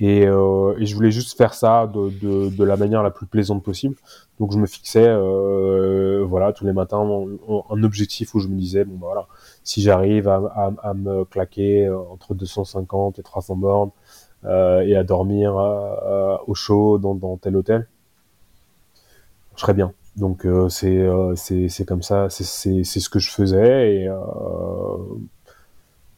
[0.00, 3.26] Et, euh, et, je voulais juste faire ça de, de, de, la manière la plus
[3.26, 3.94] plaisante possible.
[4.40, 8.84] Donc je me fixais, euh, voilà, tous les matins un, objectif où je me disais,
[8.84, 9.28] bon bah, voilà,
[9.62, 13.90] si j'arrive à, à, à, me claquer entre 250 et 300 bornes
[14.44, 15.54] et à dormir
[16.46, 17.86] au chaud dans, dans tel hôtel,
[19.56, 19.92] je serais bien.
[20.16, 24.16] Donc euh, c'est euh, c'est comme ça, c'est ce que je faisais et euh,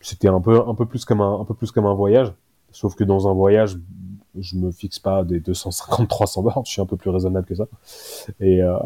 [0.00, 2.32] c'était un peu un peu plus comme un un peu plus comme un voyage.
[2.76, 3.78] Sauf que dans un voyage,
[4.38, 7.54] je me fixe pas des 250 300 bornes, je suis un peu plus raisonnable que
[7.54, 7.64] ça.
[8.38, 8.76] Et euh,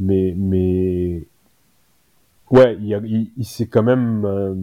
[0.00, 1.26] mais mais
[2.50, 4.54] ouais, il, s'est quand même euh,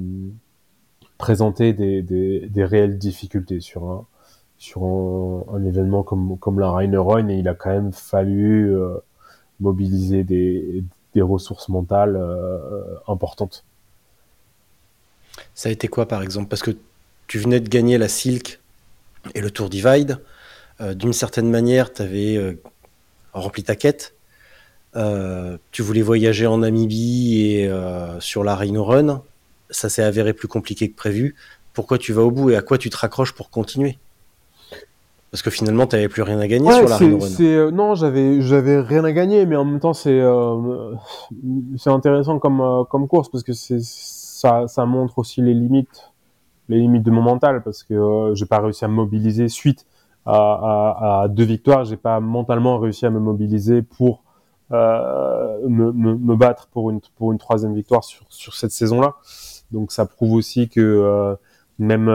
[1.20, 4.06] présenté des, des, réelles difficultés sur un
[4.58, 8.98] sur un, événement comme comme la Rainer Run et il a quand même fallu euh,
[9.60, 12.20] mobiliser des, des ressources mentales
[13.08, 13.66] importantes.
[15.54, 16.48] Ça a été quoi par exemple?
[16.48, 16.72] Parce que
[17.32, 18.60] tu venais de gagner la Silk
[19.36, 20.20] et le Tour Divide.
[20.82, 22.62] Euh, D'une certaine manière, tu avais euh,
[23.32, 24.15] rempli ta quête.
[24.98, 27.72] Euh, tu voulais voyager en Namibie et
[28.20, 29.22] sur la Rhino Run.
[29.70, 31.36] Ça s'est avéré plus compliqué que prévu.
[31.72, 33.98] Pourquoi tu vas au bout et à quoi tu te raccroches pour continuer?
[35.32, 37.72] Parce que finalement, tu n'avais plus rien à gagner ouais, sur la Rhino Run.
[37.72, 40.96] Non, j'avais, j'avais rien à gagner, mais en même temps, c'est, euh,
[41.78, 46.11] c'est intéressant comme, comme course parce que c'est, ça, ça montre aussi les limites,
[46.72, 49.86] les limites de mon mental parce que euh, j'ai pas réussi à me mobiliser suite
[50.26, 51.84] à, deux victoires.
[51.86, 54.24] J'ai pas mentalement réussi à me mobiliser pour
[54.72, 59.16] euh, me, battre pour une, pour une troisième victoire sur, sur cette saison-là.
[59.72, 61.36] Donc, ça prouve aussi que euh,
[61.80, 62.08] même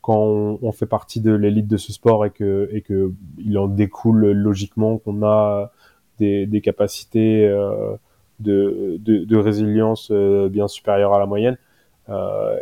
[0.00, 3.68] quand on, fait partie de l'élite de ce sport et que, et que il en
[3.68, 5.70] découle logiquement qu'on a
[6.18, 7.96] des, des capacités euh,
[8.40, 11.67] de, de, de, résilience euh, bien supérieures à la moyenne euh,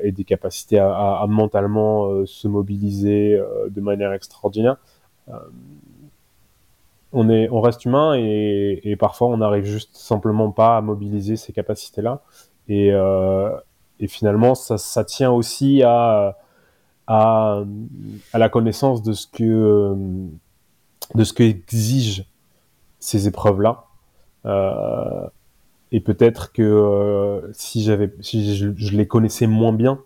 [0.02, 4.76] et des capacités à, mentalement euh, se mobiliser euh, de manière extraordinaire.
[5.28, 5.38] Euh,
[7.12, 11.52] on, est, on reste humain et, parfois on n'arrive juste simplement pas à mobiliser ces
[11.52, 12.22] capacités-là.
[12.68, 12.92] Et,
[14.08, 16.36] finalement, ça, tient aussi à
[17.08, 19.94] la connaissance de ce que
[21.14, 22.24] de ce que exigent
[22.98, 23.84] ces épreuves-là.
[24.44, 25.26] Euh,
[25.92, 30.00] et peut-être que euh, si j'avais, si je, je, les connaissais moins bien,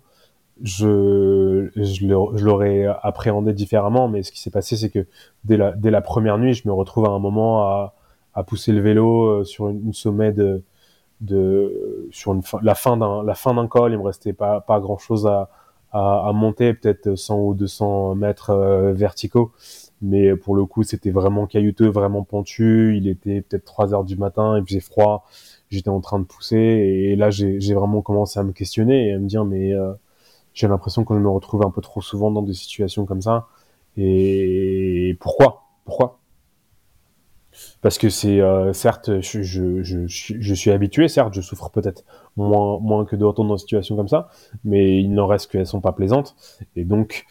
[0.63, 2.07] je, je
[2.45, 4.09] l'aurais appréhendé différemment.
[4.09, 5.07] Mais ce qui s'est passé, c'est que
[5.45, 7.95] dès la, dès la première nuit, je me retrouve à un moment à,
[8.35, 10.63] à pousser le vélo euh, sur une, une sommet de,
[11.21, 14.61] de sur une fin- la fin d'un la fin d'un col, il me restait pas
[14.61, 15.51] pas grand chose à
[15.93, 19.53] à, à monter, peut-être 100 ou 200 mètres euh, verticaux.
[20.03, 22.97] Mais pour le coup, c'était vraiment caillouteux, vraiment pentu.
[22.97, 25.27] Il était peut-être 3 heures du matin, il faisait froid.
[25.71, 29.19] J'étais en train de pousser et là, j'ai vraiment commencé à me questionner et à
[29.19, 29.93] me dire, mais euh,
[30.55, 33.49] j'ai l'impression que je me retrouve un peu trop souvent dans des situations comme ça.
[33.97, 35.65] Et pourquoi?
[35.85, 36.21] Pourquoi?
[37.83, 40.07] Parce que c'est euh, certes, je, je,
[40.55, 42.05] suis- habitué, certes, je souffre peut-être
[42.37, 44.29] moins, moins que d'autres dans des situations comme ça,
[44.65, 46.37] mais il n'en reste qu'elles sont pas plaisantes.
[46.77, 47.27] Et donc,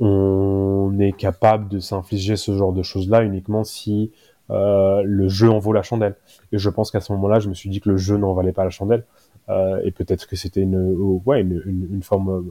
[0.00, 4.12] on est capable de s'infliger ce genre de choses-là uniquement si
[4.50, 6.16] euh, le jeu en vaut la chandelle.
[6.52, 8.52] Et je pense qu'à ce moment-là, je me suis dit que le jeu n'en valait
[8.52, 9.04] pas la chandelle.
[9.48, 12.42] Euh, et peut-être que c'était une, euh, ouais, une, une, une forme euh,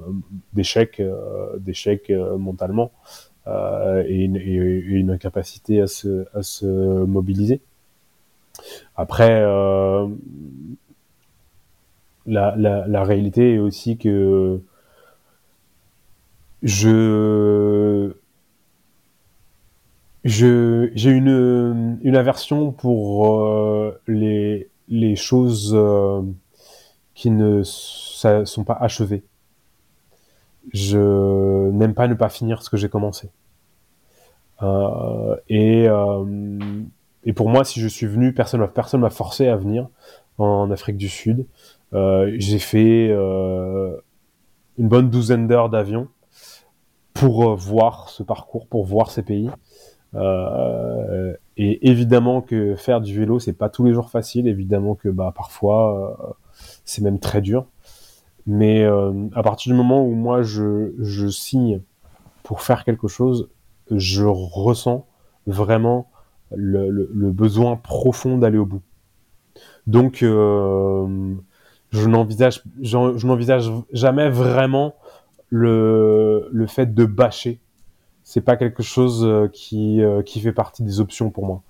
[0.54, 1.02] d'échec,
[1.60, 2.92] d'échec mentalement
[3.48, 4.56] et, une, et-
[5.00, 7.62] une incapacité à se, à se mobiliser.
[8.96, 9.42] Après,
[12.26, 14.60] la, la, la réalité est aussi que
[16.64, 18.12] je
[20.24, 26.22] j'ai une une aversion pour euh, les les choses euh,
[27.14, 29.24] qui ne sont pas achevées.
[30.74, 33.30] Je n'aime pas ne pas finir ce que j'ai commencé.
[34.64, 35.88] Euh, et
[37.24, 39.88] et pour moi, si je suis venu, personne m'a personne m'a forcé à venir
[40.38, 41.46] en Afrique du Sud.
[41.94, 44.00] J'ai fait une
[44.78, 46.08] bonne douzaine d'heures d'avion
[47.14, 49.50] pour voir ce parcours, pour voir ces pays.
[50.16, 54.48] Euh, et évidemment que faire du vélo, c'est pas tous les jours facile.
[54.48, 56.34] Évidemment que bah parfois euh,
[56.86, 57.66] c'est même très dur.
[58.46, 61.82] Mais euh, à partir du moment où moi je, je signe
[62.44, 63.50] pour faire quelque chose,
[63.92, 65.06] je ressens
[65.48, 66.10] vraiment
[66.56, 68.82] le, besoin profond d'aller au bout.
[69.86, 74.96] Donc je n'envisage je n'envisage jamais vraiment
[75.50, 77.60] le, le fait de bâcher
[78.28, 81.62] c'est pas quelque chose euh, qui, euh, qui fait partie des options pour moi.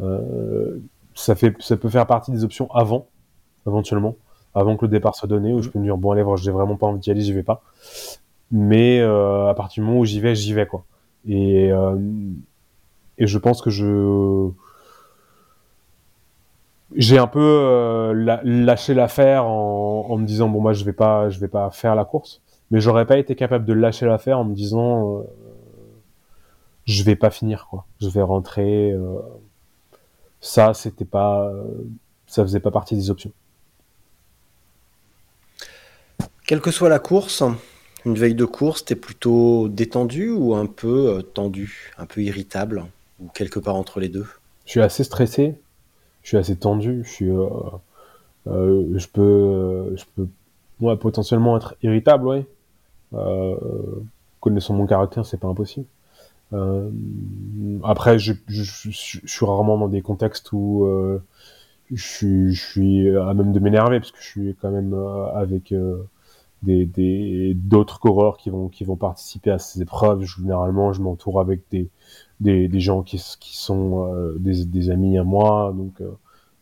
[0.00, 0.78] Euh,
[1.14, 3.08] ça, fait, ça peut faire partie des options avant,
[3.66, 4.16] éventuellement,
[4.54, 6.76] avant que le départ soit donné, où je peux me dire, bon, allez, j'ai vraiment
[6.76, 7.60] pas envie d'y aller, j'y vais pas.
[8.50, 10.86] Mais euh, à partir du moment où j'y vais, j'y vais, quoi.
[11.28, 11.98] Et, euh,
[13.18, 14.48] et je pense que je.
[16.96, 20.94] J'ai un peu euh, la- lâché l'affaire en, en me disant, bon, moi, je vais
[20.94, 22.40] pas, je vais pas faire la course.
[22.70, 25.22] Mais j'aurais pas été capable de lâcher l'affaire en me disant,
[26.88, 27.86] je vais pas finir quoi.
[28.00, 28.90] Je vais rentrer.
[28.92, 29.20] euh,
[30.40, 31.64] Ça, c'était pas, euh,
[32.28, 33.32] ça faisait pas partie des options.
[36.46, 37.42] Quelle que soit la course,
[38.06, 42.84] une veille de course, t'es plutôt détendu ou un peu euh, tendu, un peu irritable,
[43.18, 44.26] ou quelque part entre les deux?
[44.64, 45.60] Je suis assez stressé,
[46.22, 47.48] je suis assez tendu, je suis, euh,
[48.46, 50.28] euh, je peux, je peux,
[50.78, 52.46] moi, potentiellement être irritable, ouais.
[54.38, 55.86] Connaissant mon caractère, c'est pas impossible.
[56.52, 56.90] Euh,
[57.84, 58.90] après, je, je, je,
[59.26, 61.22] suis rarement dans des contextes où euh,
[61.92, 65.74] je, suis- à même de m'énerver parce que je suis quand même euh, avec
[66.62, 70.22] des des- d'autres coureurs qui vont qui vont participer à ces épreuves.
[70.24, 71.88] Généralement, je m'entoure avec des,
[72.40, 76.10] des des gens qui qui sont euh, des des amis à moi, donc euh,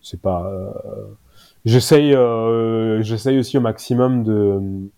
[0.02, 0.46] c'est pas.
[0.52, 0.72] euh,
[1.64, 2.12] J'essaye
[3.02, 4.88] j'essaye aussi au maximum de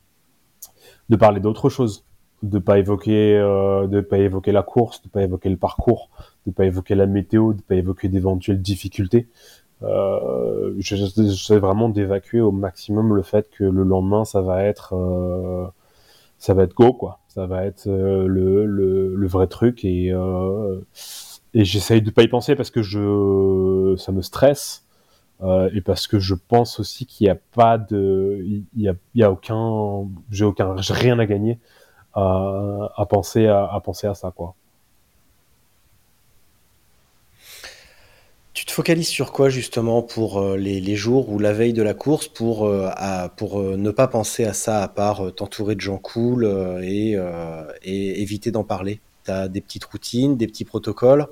[1.08, 2.04] de parler d'autre chose,
[2.42, 6.10] de pas évoquer euh, de pas évoquer la course, de pas évoquer le parcours,
[6.46, 9.28] de pas évoquer la météo, de pas évoquer d'éventuelles difficultés.
[9.82, 14.64] Euh, je- je- J'essaie vraiment d'évacuer au maximum le fait que le lendemain ça va
[14.64, 15.66] être euh,
[16.38, 20.12] ça va être go quoi, ça va être euh, le, le le vrai truc et
[20.12, 20.80] euh,
[21.54, 24.84] et j'essaye de pas y penser parce que je ça me stresse.
[25.42, 28.94] Euh, et parce que je pense aussi qu'il n'y a pas de, il y a,
[29.14, 31.58] il y a aucun, j'ai aucun, rien à gagner
[32.18, 34.54] à, penser à, penser à ça quoi.
[38.54, 41.82] Tu te focalises sur quoi justement pour euh, les, les jours ou la veille de
[41.82, 42.90] la course pour, euh,
[43.36, 46.44] pour euh, ne pas penser à ça à part t'entourer de gens cool
[46.82, 47.16] et,
[47.82, 49.00] et éviter d'en parler?
[49.24, 51.28] Tu as des petites routines, des petits protocoles,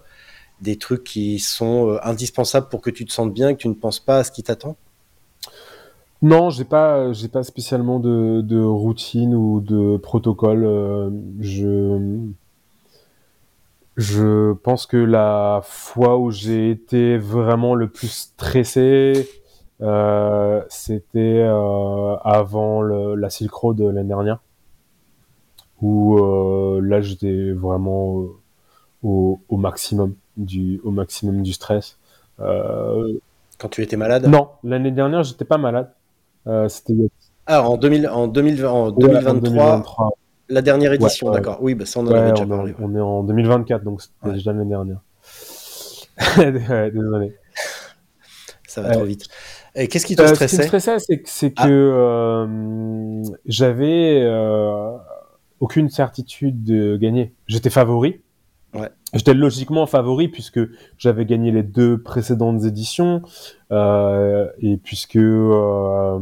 [0.61, 3.75] des trucs qui sont indispensables pour que tu te sentes bien et que tu ne
[3.75, 4.77] penses pas à ce qui t'attend?
[6.23, 10.65] Non, j'ai pas, j'ai pas spécialement de, de routine ou de protocole.
[10.65, 11.11] euh,
[11.41, 11.99] je,
[13.97, 19.29] je pense que la fois où j'ai été vraiment le plus stressé,
[19.83, 24.41] euh, c'était euh, avant le- la Silk Road de l'année dernière,
[25.83, 28.27] où euh, là j'étais vraiment euh,
[29.03, 31.99] au, au maximum du, au maximum du stress.
[32.41, 33.19] Euh,
[33.59, 34.27] Quand tu étais malade?
[34.27, 35.93] Non, l'année dernière, j'étais pas malade.
[36.47, 36.95] Euh, C'était
[37.47, 40.11] Ah, en, 2000, en, 2020 en ouais, en 2023, 2023.
[40.49, 41.59] la dernière édition, Ouais, d'accord.
[41.61, 42.73] Oui, bah, ça on en Ouais, avait déjà on, parlé.
[42.79, 45.01] en- on est en 2024, donc c'était déjà l'année dernière.
[46.93, 47.35] Désolé.
[48.69, 49.27] Ça va trop vite.
[49.75, 50.67] Et qu'est-ce qui te Euh, ce qui me stressait?
[50.67, 51.67] stressait, c'est que, c'est que Ah.
[51.69, 54.97] euh, j'avais euh,
[55.61, 57.35] aucune certitude de gagner.
[57.47, 58.21] J'étais favori.
[59.15, 60.61] J'étais logiquement favori puisque
[60.99, 63.23] j'avais gagné les deux précédentes éditions
[63.73, 66.19] euh, et puisque euh,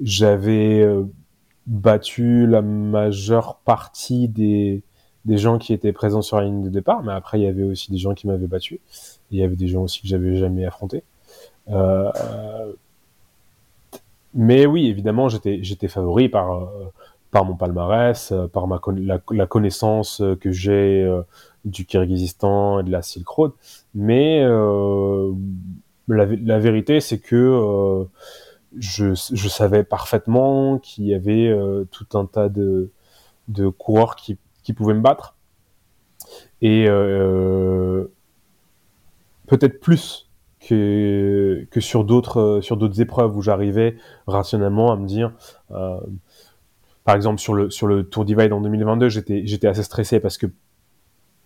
[0.00, 1.04] j'avais euh,
[1.66, 4.82] battu la majeure partie des,
[5.24, 7.02] des gens qui étaient présents sur la ligne de départ.
[7.02, 8.80] Mais après, il y avait aussi des gens qui m'avaient battu.
[9.30, 11.02] Il y avait des gens aussi que j'avais jamais affrontés.
[14.34, 16.70] Mais oui, évidemment, j'étais favori par
[17.30, 21.22] par mon palmarès, euh, par la, connaissance euh, que j'ai euh,
[21.64, 23.52] du Kyrgyzstan et de la Silk Road.
[23.94, 28.06] Mais la, vé- la vérité, c'est que
[28.78, 31.54] je, savais parfaitement qu'il y avait
[31.90, 32.90] tout un tas de
[33.76, 35.34] coureurs qui pouvaient me battre
[36.62, 36.86] et
[39.46, 45.32] peut-être plus que, sur d'autres épreuves où j'arrivais rationnellement à me dire
[47.08, 50.44] par exemple sur le Tour Divide en 2022 j'étais j'étais assez stressé parce que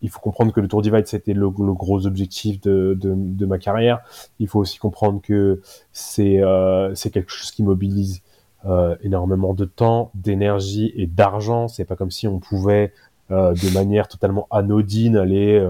[0.01, 4.01] il faut comprendre que le Tour Divide c'était le, gros objectif de, ma carrière.
[4.41, 5.61] Il faut aussi comprendre que
[5.93, 8.23] c'est euh, quelque chose qui mobilise
[8.65, 11.69] euh, énormément de temps d'énergie et d'argent.
[11.69, 12.93] C'est pas comme si on pouvait
[13.31, 15.65] euh, de manière totalement anodine aller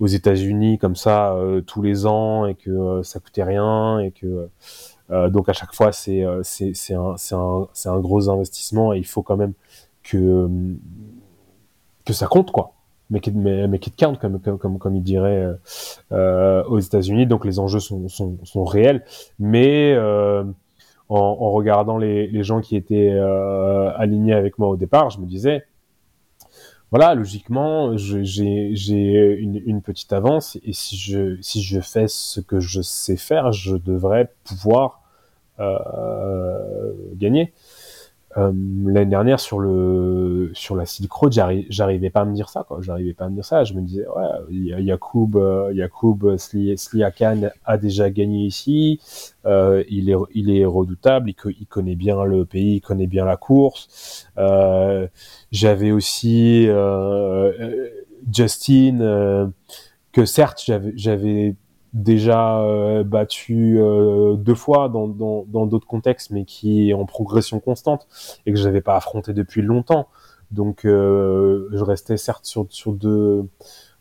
[0.00, 1.34] aux États-Unis comme ça
[1.66, 4.50] tous les ans et que ça coûtait rien et que
[5.10, 9.22] donc à chaque fois c'est euh, c'est un un un gros investissement et il faut
[9.22, 9.54] quand même
[10.02, 10.48] que euh,
[12.04, 12.72] que ça compte quoi.
[13.10, 13.20] Mais,
[13.66, 15.54] mais qui te compte comme comme comme, comme il dirait euh,
[16.12, 17.26] euh, aux États-Unis.
[17.26, 19.04] Donc les enjeux sont sont sont réels.
[19.40, 20.44] Mais euh,
[21.08, 25.26] en, regardant les les gens qui étaient euh, alignés avec moi au départ je me
[25.26, 25.64] disais
[26.90, 32.58] voilà, logiquement, j'ai une, une petite avance et si je si je fais ce que
[32.58, 34.99] je sais faire, je devrais pouvoir euh,
[37.16, 37.52] gagner.
[38.38, 38.52] Euh,
[38.86, 42.64] L'année dernière sur le sur la Silk Road, j'arri- j'arrivais pas à me dire ça.
[42.80, 43.64] J'arrivais pas à me dire ça.
[43.64, 49.00] Je me disais ouais, Ya- Yacoub euh, Yacoub Sli- Sliakan a déjà gagné ici.
[49.46, 51.30] Euh, il est il est redoutable.
[51.30, 54.28] Il, co- il connaît bien le pays, il connaît bien la course.
[54.38, 55.08] Euh,
[55.50, 57.88] j'avais aussi euh, euh,
[58.32, 59.46] Justin, euh,
[60.12, 60.62] que certes
[60.96, 61.56] j'avais
[61.92, 67.06] déjà euh, battu euh, deux fois dans dans dans d'autres contextes, mais qui est en
[67.06, 68.06] progression constante
[68.46, 70.08] et que je n'avais pas affronté depuis longtemps.
[70.50, 73.44] Donc euh, je restais certes sur sur deux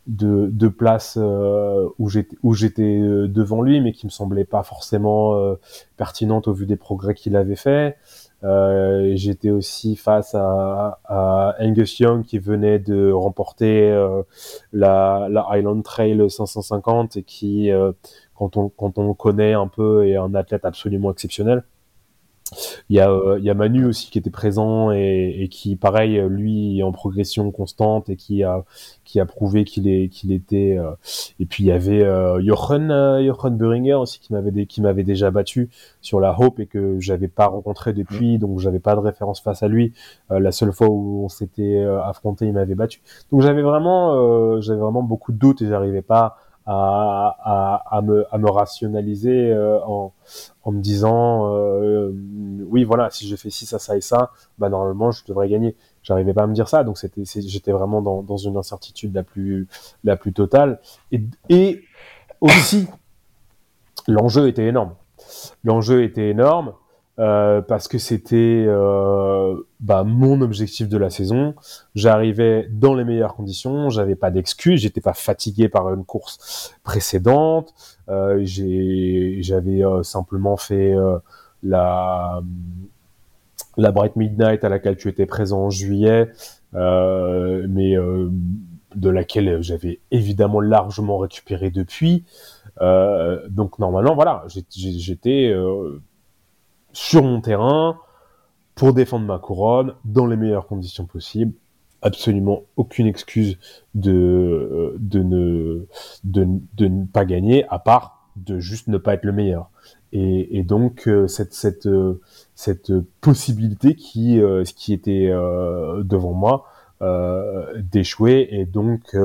[0.10, 4.44] deux, deux places euh, où j'étais où j'étais euh, devant lui, mais qui me semblaient
[4.44, 5.56] pas forcément euh,
[5.98, 7.96] pertinentes au vu des progrès qu'il avait fait.
[8.44, 14.24] Euh, J'étais aussi face à, à Angus Young qui venait de remporter euh,
[14.74, 17.92] la, la Highland Trail 550 et qui, euh,
[18.36, 21.64] quand, on, quand on le connaît un peu, est un athlète absolument exceptionnel.
[22.90, 25.76] Il y, a, euh, il y a Manu aussi qui était présent et, et qui,
[25.76, 28.64] pareil, lui, est en progression constante et qui a,
[29.06, 30.78] qui a prouvé qu'il est, qu'il était.
[30.78, 30.92] euh,
[31.40, 35.04] Et puis il y avait euh, Jochen, euh, Jochen Buringer aussi qui m'avait, qui m'avait
[35.04, 35.70] déjà battu
[36.02, 39.64] sur la Hope et que j'avais pas rencontré depuis, donc j'avais pas de référence face
[39.64, 39.94] à lui.
[40.32, 43.02] Euh, la seule fois où on s'était euh, affronté, il m'avait battu.
[43.32, 46.38] Donc j'avais vraiment, euh, j'avais vraiment beaucoup de doutes et j'arrivais pas
[46.72, 50.14] à, à, à me, à me rationaliser euh, en,
[50.64, 52.14] en me disant euh,
[52.68, 55.76] oui voilà si je fais ci ça ça et ça bah normalement je devrais gagner.
[56.04, 59.24] J'arrivais pas à me dire ça donc c'était j'étais vraiment dans, dans une incertitude la
[59.24, 59.68] plus
[60.04, 60.80] la plus totale.
[61.12, 61.82] Et, et
[62.40, 62.88] aussi
[64.08, 64.94] l'enjeu était énorme.
[65.64, 66.74] L'enjeu était énorme
[67.20, 71.54] euh, parce que c'était euh, bah, mon objectif de la saison.
[71.94, 77.74] J'arrivais dans les meilleures conditions, j'avais pas d'excuses, j'étais pas fatigué par une course précédente.
[78.08, 81.18] Euh, j'avais euh, simplement fait euh,
[81.62, 82.42] la
[83.78, 86.32] la Bright Midnight à laquelle tu étais présent en juillet,
[86.74, 87.96] mais
[88.96, 92.26] de laquelle j'avais évidemment largement récupéré depuis.
[92.82, 94.44] Donc normalement, voilà,
[94.76, 95.54] j'étais
[97.00, 97.98] sur mon terrain
[98.76, 101.54] pour défendre ma couronne dans les meilleures conditions possibles.
[102.02, 103.58] Absolument aucune excuse
[103.96, 105.88] de, euh, de, ne,
[106.26, 109.70] de, de ne pas gagner, à part de juste ne pas être le meilleur.
[110.12, 112.20] Et, donc, euh, cette, cette, euh,
[112.54, 112.92] cette
[113.22, 114.42] possibilité qui,
[114.76, 116.66] qui était devant moi
[117.78, 119.16] d'échouer et donc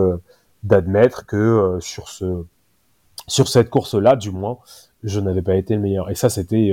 [0.62, 2.44] d'admettre que sur, ce,
[3.26, 4.58] sur cette course-là, du moins,
[5.02, 6.08] je n'avais pas été le meilleur.
[6.10, 6.72] Et ça, c'était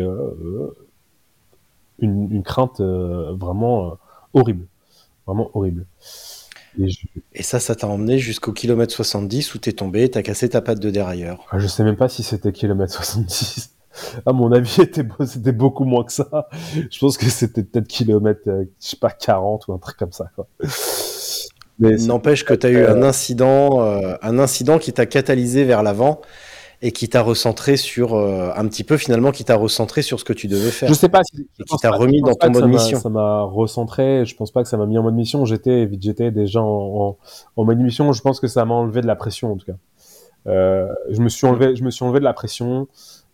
[2.02, 3.98] une, une, crainte euh, vraiment
[4.34, 4.66] horrible.
[5.26, 5.86] Vraiment horrible.
[6.80, 7.00] Et, je...
[7.34, 10.80] et ça, ça t'a emmené jusqu'au kilomètre 70 où t'es tombé, t'as cassé ta patte
[10.80, 11.46] de dérailleur.
[11.52, 13.76] Ah, je sais même pas si c'était kilomètre 70.
[14.26, 14.70] À mon avis,
[15.26, 16.48] c'était beaucoup moins que ça.
[16.90, 20.32] Je pense que c'était peut-être kilomètre, je sais pas, 40 ou un truc comme ça.
[20.34, 20.48] Quoi.
[21.82, 26.22] N'empêche que tu as eu un incident, euh, un incident qui t'a catalysé vers l'avant
[26.82, 30.26] et qui t'a recentré sur euh, un petit peu finalement qui t'a recentré sur ce
[30.26, 30.90] que tu devais faire.
[30.90, 33.00] Je sais pas si et qui t'a remis dans ton mode mission.
[33.00, 34.26] Ça m'a recentré.
[34.26, 35.46] Je pense pas que ça m'a mis en mode mission.
[35.46, 37.18] J'étais j'étais déjà en,
[37.56, 38.12] en, mode mission.
[38.14, 39.78] Je pense que ça m'a enlevé de la pression en tout cas.
[40.48, 42.88] Euh, je me suis enlevé je me suis enlevé de la pression.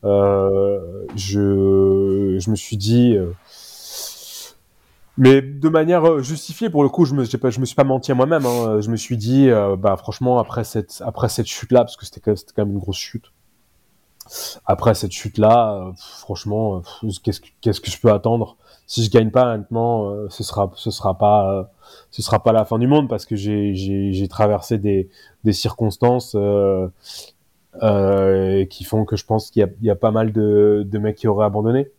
[0.03, 3.17] Euh, je je me suis dit
[5.17, 7.83] mais de manière euh, justifiée pour le coup je me pas, je me suis pas
[7.83, 8.79] menti à moi-même hein.
[8.81, 12.05] je me suis dit euh, bah franchement après cette après cette chute là parce que
[12.05, 13.25] c'était quand, quand, même une grosse chute
[14.65, 16.81] après cette chute là euh, franchement
[17.23, 18.57] qu'est-ce que qu'est-ce que je peux attendre?
[18.85, 21.71] Si je gagne pas maintenant ce sera ce sera pas
[22.11, 25.09] ce sera pas la fin du monde parce que j'ai traversé des
[25.51, 26.37] circonstances
[28.69, 31.91] qui font que je pense qu'il y a pas mal de mecs qui auraient abandonné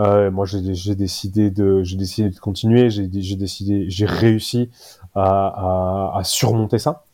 [0.00, 2.90] euh, moi, j'ai décidé de, j'ai décidé de continuer.
[2.90, 4.70] J'ai décidé, j'ai réussi
[5.14, 7.04] à, à, surmonter ça.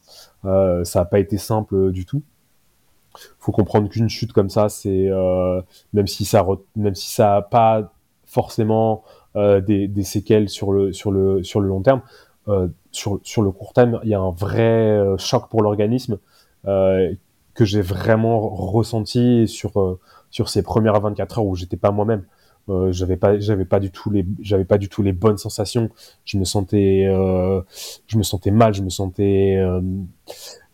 [0.45, 2.23] Euh, ça n'a pas été simple du tout.
[3.39, 5.61] Faut comprendre qu'une chute comme ça, c'est euh,
[5.93, 6.47] même si ça,
[6.77, 7.93] même si ça a pas
[8.25, 9.05] forcément
[9.37, 12.03] euh, des, séquelles sur le sur le sur le long terme,
[12.49, 16.19] euh, sur sur le court terme, il y a un vrai choc pour l'organisme
[16.65, 19.99] que j'ai vraiment ressenti sur
[20.31, 22.25] sur ces premières 24 heures où j'étais pas moi-même.
[22.71, 25.91] Euh, j'avais pas j'avais pas du tout les j'avais pas du tout les bonnes sensations
[26.25, 27.05] je me sentais
[28.07, 29.63] je me sentais mal je me sentais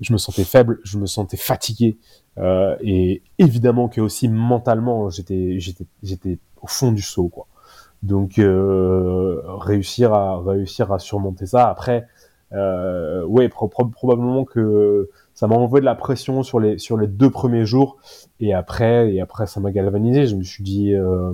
[0.01, 1.99] je me sentais faible je me sentais fatigué
[2.41, 7.47] euh, et évidemment que aussi mentalement j'étais j'étais j'étais au fond du saut quoi
[8.03, 12.07] donc euh, réussir à réussir à surmonter ça après
[12.53, 17.07] ouais pro pro probablement que ça m'a envoyé de la pression sur les sur les
[17.07, 17.97] deux premiers jours
[18.41, 21.33] et après et après ça m'a galvanisé je me suis dit euh,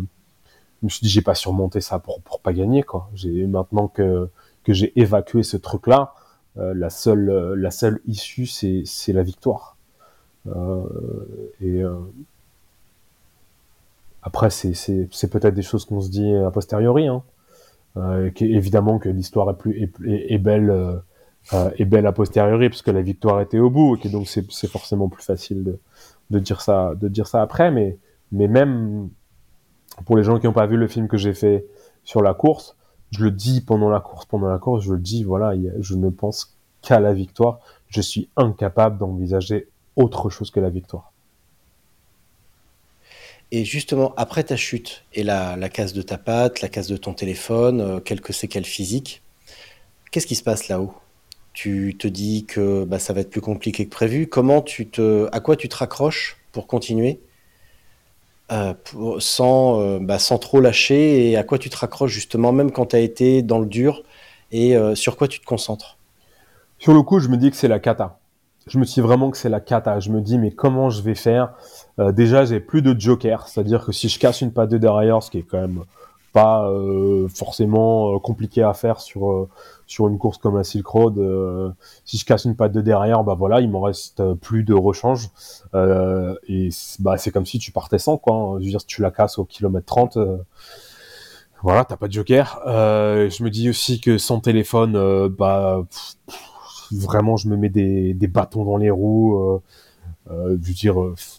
[0.81, 3.11] je me suis dit j'ai pas surmonté ça pour pour pas gagner quoi.
[3.15, 4.29] J'ai maintenant que
[4.65, 6.15] que j'ai évacué ce truc là,
[6.59, 9.76] euh, la seule euh, la seule issue c'est c'est la victoire.
[10.55, 10.85] Euh,
[11.61, 11.97] et euh,
[14.23, 17.23] après c'est peut-être des choses qu'on se dit a posteriori hein.
[17.97, 19.57] Euh, évidemment que l'histoire
[20.05, 20.99] est belle euh,
[21.53, 25.65] a posteriori parce que la victoire était au bout et donc c'est forcément plus facile
[25.65, 25.79] de
[26.31, 27.97] de dire ça de dire ça après mais
[28.33, 29.09] mais même
[30.05, 31.67] pour les gens qui n'ont pas vu le film que j'ai fait
[32.05, 32.77] sur la course,
[33.11, 36.11] je le dis pendant la course, pendant la course, je le dis, voilà, je ne
[36.11, 37.61] pense qu'à la victoire.
[37.89, 41.13] Je suis incapable d'envisager autre chose que la victoire.
[43.53, 46.97] Et justement, après ta chute et la, la casse de ta patte, la casse de
[46.97, 49.23] ton téléphone, euh, quelques séquelles physiques,
[50.11, 50.95] qu'est-ce qui se passe là-haut?
[51.53, 54.27] Tu te dis que bah, ça va être plus compliqué que prévu.
[54.27, 57.21] Comment tu te, à quoi tu te raccroches pour continuer?
[58.53, 62.53] Euh, pour, sans, euh, bah, sans trop lâcher et à quoi tu te raccroches justement,
[62.53, 64.03] même quand tu as été dans le dur
[64.53, 65.97] et euh, sur quoi tu te concentres?
[66.79, 68.19] Sur le coup, je me dis que c'est la cata.
[68.69, 70.01] Je me dis vraiment que c'est la cata.
[70.01, 71.53] Je me dis, mais comment je vais faire?
[71.99, 75.23] Euh, Déjà, j'ai plus de joker, c'est-à-dire que si je casse une patte de derrière,
[75.23, 75.85] ce qui est quand même
[76.33, 79.49] pas euh, forcément compliqué à faire sur
[79.87, 81.71] sur une course comme la Silk Road, euh,
[82.05, 84.75] si je casse une patte de derrière, bah voilà, il m'en reste euh, plus de
[84.75, 85.31] rechange.
[85.75, 88.35] Euh, et bah c'est comme si tu partais sans quoi.
[88.35, 88.59] Hein.
[88.59, 90.37] Je veux dire, si tu la casses au kilomètre 30, euh,
[91.63, 92.61] voilà, t'as pas de joker.
[92.67, 95.83] Euh, je me dis aussi que sans téléphone, bah
[96.93, 99.61] vraiment, je me mets des, des bâtons dans les roues.
[100.29, 100.97] je veux dire,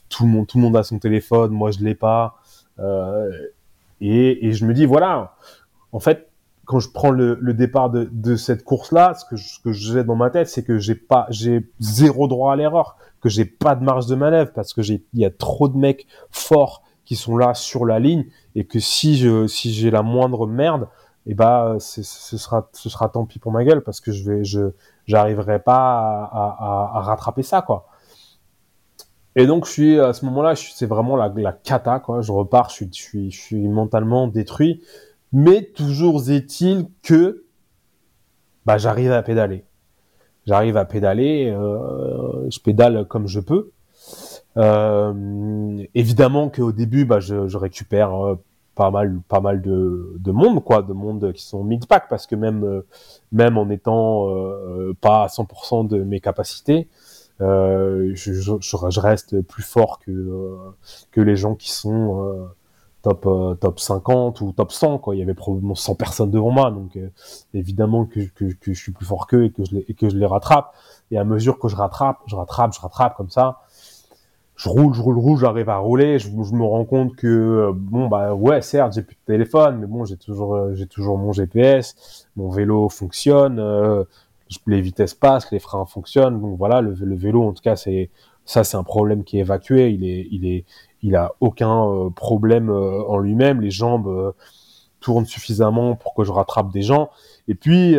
[0.09, 2.41] tout le monde, tout le monde a son téléphone, moi je l'ai pas.
[2.79, 5.35] et, et je me dis voilà,
[5.91, 6.27] en fait
[6.67, 10.03] quand je prends le, le départ de, de cette course-là, ce que, ce que j'ai
[10.03, 13.73] dans ma tête, c'est que j'ai pas, j'ai zéro droit à l'erreur, que j'ai pas
[13.73, 17.15] de marge de manœuvre parce que j'ai, il y a trop de mecs forts qui
[17.15, 20.89] sont là sur la ligne et que si je, si j'ai la moindre merde,
[21.25, 24.29] et eh bah, ce sera, ce sera tant pis pour ma gueule parce que je
[24.29, 24.71] vais, je,
[25.07, 27.87] j'arriverai pas à, rattraper ça, quoi.
[29.35, 32.21] Et donc, je suis, à ce moment-là, c'est vraiment la, la cata, quoi.
[32.21, 34.81] Je repars, je suis, je suis, mentalement détruit.
[35.31, 37.45] Mais toujours est-il que
[38.65, 39.63] bah, j'arrive à pédaler.
[40.45, 43.71] J'arrive à pédaler, euh, je pédale comme je peux.
[44.57, 48.35] Euh, évidemment qu'au début, bah, je, je récupère euh,
[48.77, 52.35] pas mal, pas mal de, de monde, quoi, de monde qui sont mid-pack, parce que
[52.35, 52.85] même, euh,
[53.31, 56.87] même en étant euh, pas à 100% de mes capacités,
[57.41, 60.57] Euh, je, je, je reste plus fort que euh,
[61.11, 62.45] que les gens qui sont euh,
[63.03, 65.15] top euh, top 50 ou top 100 quoi.
[65.15, 67.09] Il y avait probablement 100 personnes devant moi, donc euh,
[67.53, 70.09] évidemment que, que, que je suis plus fort qu'eux et que je les et que
[70.09, 70.73] je les rattrape.
[71.11, 73.59] Et à mesure que je rattrape, je rattrape, je rattrape comme ça.
[74.57, 76.17] Je roule, je roule, roule, j'arrive à rouler.
[76.17, 79.77] Je, je me rends compte que euh, bon bah ouais, certes, j'ai plus de téléphone,
[79.79, 84.03] mais bon, j'ai toujours euh, j'ai toujours mon GPS, mon vélo fonctionne, euh,
[84.65, 86.41] les vitesses passent, les freins fonctionnent.
[86.41, 88.09] Donc voilà, le, le vélo en tout cas c'est
[88.45, 89.91] ça c'est un problème qui est évacué.
[89.91, 90.65] Il est il est
[91.03, 93.61] il a aucun euh, problème en lui-même.
[93.61, 94.33] Les jambes
[95.01, 97.11] tournent suffisamment pour que je rattrape des gens.
[97.47, 97.93] Et puis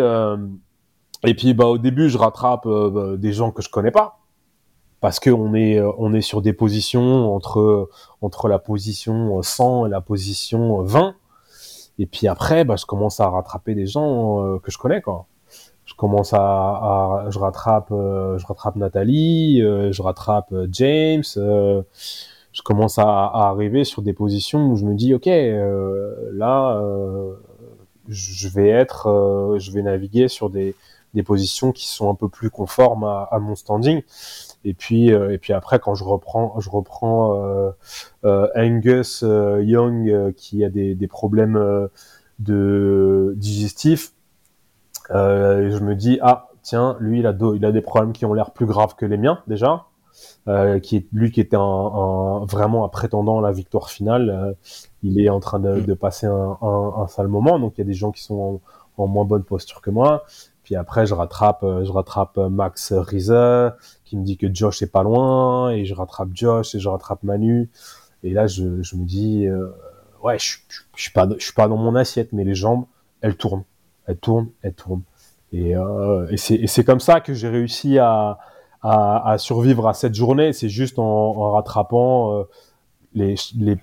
[1.25, 2.67] et puis bah au début je rattrape
[3.17, 4.18] des gens que je connais pas
[5.01, 7.89] parce que on est euh, on est sur des positions entre
[8.21, 11.15] entre la position 100 et la position 20
[11.99, 15.27] et puis après bah je commence à rattraper des gens euh, que je connais quoi.
[15.85, 21.23] Je commence à, à je rattrape euh, je rattrape Nathalie euh, je rattrape euh, James
[21.39, 21.83] euh,
[22.53, 27.35] je commence à, arriver sur des positions où je me dis ok euh, là euh,
[28.09, 30.75] je vais être euh, je vais naviguer sur des
[31.15, 34.03] des positions qui sont un peu plus conformes à mon standing
[34.65, 37.71] et puis euh, et puis après quand je reprends je reprends euh,
[38.25, 41.89] euh, Angus Young euh, qui a des, des problèmes euh,
[42.39, 44.13] de digestifs
[45.11, 48.35] euh, je me dis ah tiens lui il a il a des problèmes qui ont
[48.35, 49.85] l'air plus graves que les miens déjà
[50.49, 54.31] euh, qui est lui qui était un, un- vraiment un prétendant à la victoire finale
[54.31, 54.53] euh,
[55.03, 57.59] il est en train de, de passer un, un, un sale moment.
[57.61, 58.61] Donc il y a des gens qui sont
[58.99, 60.25] en, en moins bonne posture que moi.
[60.65, 63.33] Puis après je rattrape je rattrape Max Riese
[64.09, 67.23] qui me dit que Josh est pas loin et je rattrape Josh et je rattrape
[67.23, 67.71] Manu.
[68.23, 69.69] Et là je, me dis euh,
[70.25, 72.87] ouais je, je, suis pas je suis pas dans mon assiette mais les jambes
[73.21, 73.65] elles tournent.
[74.07, 75.03] Elles tournent elles tournent.
[75.53, 78.39] Et, euh, c'est comme ça que j'ai réussi à,
[78.83, 80.53] à survivre à cette journée.
[80.53, 82.45] C'est juste en, rattrapant euh,
[83.15, 83.79] les les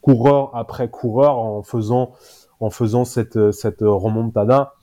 [0.00, 2.12] coureurs après coureurs en faisant
[2.60, 4.74] en faisant cette cette remontada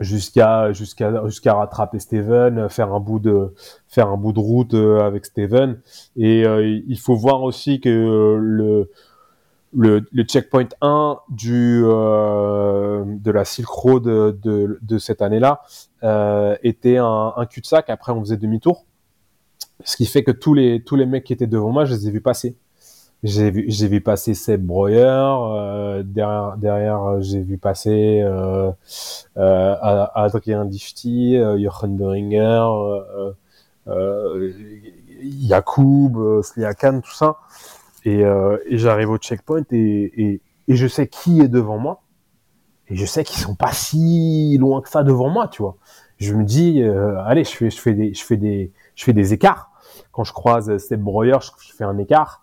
[0.00, 3.54] jusqu'à jusqu'à jusqu'à rattraper Steven, faire un bout de
[3.88, 5.80] faire un bout de route euh, avec Steven.
[6.16, 8.90] Et euh, il faut voir aussi que le
[9.72, 15.60] le, le checkpoint 1 du euh, de la Silk Road de, de, de cette année-là
[16.02, 17.90] euh, était un, un cul-de-sac.
[17.90, 18.86] Après, on faisait demi-tour,
[19.84, 22.08] ce qui fait que tous les tous les mecs qui étaient devant moi, je les
[22.08, 22.56] ai vus passer.
[23.26, 28.70] J'ai vu, j'ai vu passer Seb Breuer, euh, derrière, derrière euh, j'ai vu passer euh,
[29.36, 29.74] euh,
[30.14, 32.68] Adrien Difty, euh, Jochen Beringer,
[33.88, 34.52] euh,
[35.20, 37.38] Yacoub, Sliakan, tout ça.
[38.04, 42.02] Et, et j'arrive au checkpoint et, et, et je sais qui est devant moi.
[42.88, 45.74] Et je sais qu'ils sont pas si loin que ça devant moi, tu vois.
[46.18, 46.80] Je me dis,
[47.24, 49.72] allez, je fais, je fais des, je fais des, je fais des écarts.
[50.16, 52.42] Quand je croise Seb Breuer, je, fais un écart.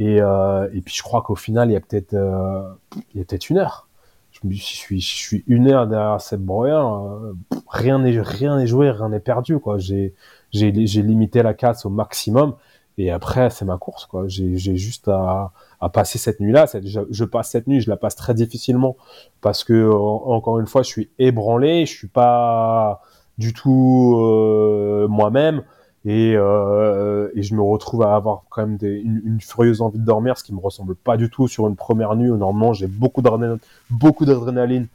[0.00, 2.68] Et, euh, et puis je crois qu'au final, il y a peut-être, euh,
[3.14, 3.86] il y a peut-être une heure.
[4.32, 7.32] Je me dis, si je suis, je suis une heure derrière Seb Breuer, euh,
[7.68, 9.78] rien n'est, rien n'est joué, rien n'est perdu, quoi.
[9.78, 10.16] J'ai,
[10.50, 12.56] j'ai, limité la casse au maximum.
[12.98, 14.24] Et après, c'est ma course, quoi.
[14.26, 16.66] J'ai, juste à, à passer cette nuit-là.
[16.84, 18.96] Je, je passe cette nuit, je la passe très difficilement
[19.40, 23.00] parce que, en- encore une fois, je suis ébranlé, je suis pas
[23.38, 25.62] du tout euh, moi-même
[26.04, 30.04] et, euh, et je me retrouve à avoir quand même des, une, furieuse envie de
[30.04, 33.22] dormir, ce qui me ressemble pas du tout sur une première nuit normalement j'ai beaucoup
[33.22, 33.58] d'adrénaline,
[33.90, 34.88] beaucoup d'adrénaline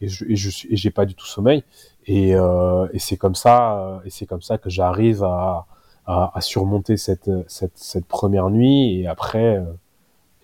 [0.00, 0.32] et je, et
[0.72, 1.62] et j'ai pas du tout sommeil.
[2.06, 5.66] Et, euh, et c'est comme ça, euh, et c'est comme ça que j'arrive à,
[6.06, 9.64] à, à surmonter cette, cette, cette première nuit et après, euh,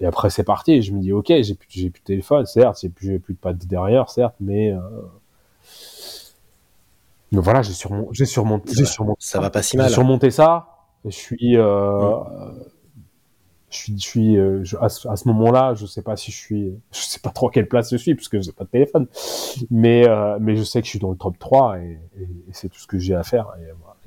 [0.01, 0.73] et après c'est parti.
[0.73, 3.19] Et je me dis ok, j'ai plus, j'ai plus de téléphone, certes, j'ai plus, j'ai
[3.19, 4.79] plus de pattes derrière, certes, mais euh,
[7.33, 9.91] mais voilà, j'ai surmonté, j'ai surmonté, j'ai surmonté Ça va pas si j'ai mal.
[9.93, 10.69] surmonté ça.
[11.05, 12.15] Je suis, euh,
[13.71, 16.73] je suis, je suis, euh, je- à ce, moment-là, je sais pas si je suis,
[16.91, 19.07] je sais pas trop à quelle place je suis parce que j'ai pas de téléphone,
[19.71, 22.53] mais euh, mais je sais que je suis dans le top 3 et, et, et
[22.53, 23.49] c'est tout ce que j'ai à faire.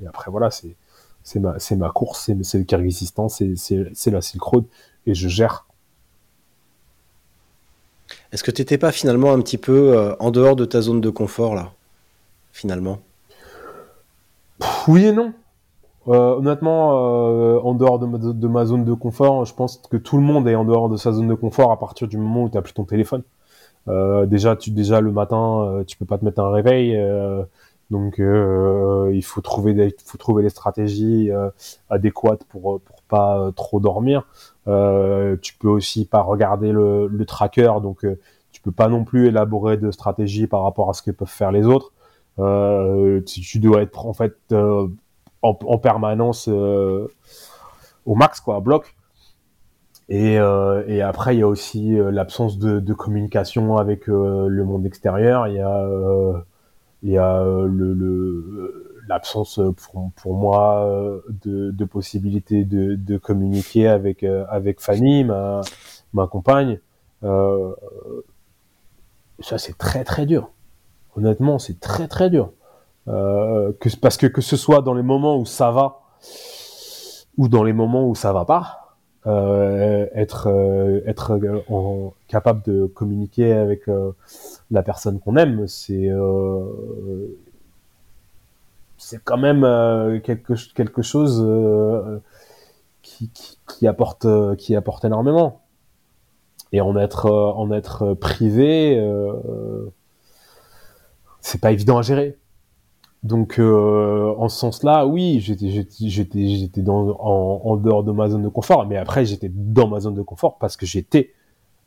[0.00, 0.74] Et, après voilà, c'est
[1.22, 4.64] c'est ma c'est ma course, c'est c'est le Kyrgyzstan, c'est c'est c'est la Silk Road
[5.06, 5.66] et je gère.
[8.32, 11.10] Est-ce que t'étais pas finalement un petit peu euh, en dehors de ta zone de
[11.10, 11.72] confort là?
[12.52, 13.00] Finalement?
[14.88, 15.32] Oui et non.
[16.08, 20.22] Euh, honnêtement, euh, en dehors de ma, zone de confort, je pense que tout le
[20.22, 22.60] monde est en dehors de sa zone de confort à partir du moment où tu
[22.60, 23.22] plus ton téléphone.
[23.88, 26.98] Euh, déjà, tu, déjà le matin, tu peux pas te mettre un réveil,
[27.90, 31.30] donc il faut trouver des, faut trouver les stratégies
[31.88, 34.26] adéquates pour pour pas trop dormir.
[34.66, 38.04] Tu peux aussi pas regarder le, le tracker, donc
[38.50, 41.52] tu peux pas non plus élaborer de stratégie par rapport à ce que peuvent faire
[41.52, 41.91] les autres.
[42.38, 44.88] Euh, tu, tu dois être en fait euh,
[45.42, 47.06] en, en permanence euh,
[48.06, 48.94] au max, quoi, à bloc.
[50.08, 54.64] Et, euh, et après, il y a aussi l'absence de, de communication avec euh, le
[54.64, 55.46] monde extérieur.
[55.48, 55.86] Il y a,
[57.02, 64.22] il y a le, l'absence pour, pour moi de, de possibilité de, de communiquer avec
[64.22, 65.60] avec Fanny, ma,
[66.12, 66.78] ma compagne.
[69.40, 70.50] Ça, c'est très très dur.
[71.16, 72.52] Honnêtement, c'est très très dur.
[73.08, 76.00] Euh, que, parce que que ce soit dans les moments où ça va
[77.36, 78.96] ou dans les moments où ça va pas,
[79.26, 84.12] euh, être euh, être euh, capable de communiquer avec euh,
[84.70, 86.10] la personne qu'on aime, c'est
[88.98, 89.62] c'est quand même
[90.22, 91.44] quelque quelque chose
[93.02, 95.60] qui, qui, qui apporte qui apporte énormément.
[96.74, 99.92] Et en être en être privé, euh,
[101.42, 102.38] c'est pas évident à gérer.
[103.22, 108.28] Donc, euh, en ce sens-là, oui, j'étais, j'étais, j'étais, dans, en, en dehors de ma
[108.28, 108.86] zone de confort.
[108.86, 111.32] Mais après, j'étais dans ma zone de confort parce que j'étais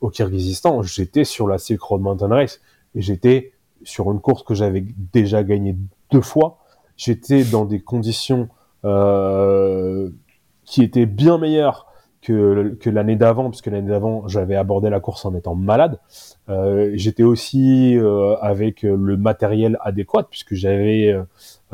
[0.02, 2.62] au Kyrgyzstan, j'étais sur la Silk Road Mountain Race
[2.94, 3.54] et j'étais
[3.84, 5.76] sur une course que j'avais déjà gagnée
[6.12, 6.60] deux fois.
[6.96, 8.48] J'étais dans des conditions
[8.86, 10.10] euh,
[10.64, 11.88] qui étaient bien meilleures
[12.26, 16.00] que, l'année d'avant, puisque l'année d'avant, j'avais abordé la course en étant malade.
[16.50, 21.16] Euh, j'étais aussi euh, avec le matériel adéquat puisque j'avais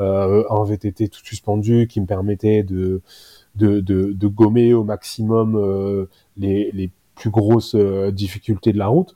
[0.00, 3.00] euh, un VTT tout suspendu qui me permettait de
[4.26, 9.14] gommer au maximum les, les plus grosses difficultés de la route.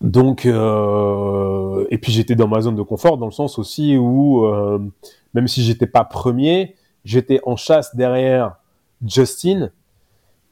[0.00, 4.46] Donc et puis j'étais dans ma zone de confort dans le sens aussi où
[5.34, 8.56] même si j'étais pas premier, j'étais en chasse derrière
[9.06, 9.70] Justin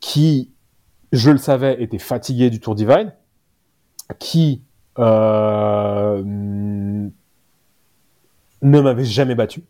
[0.00, 0.52] qui
[1.12, 3.12] je le savais était fatigué du Tour Divine
[4.18, 4.62] qui
[4.98, 7.10] euh, ne
[8.80, 9.64] m'avait jamais battu,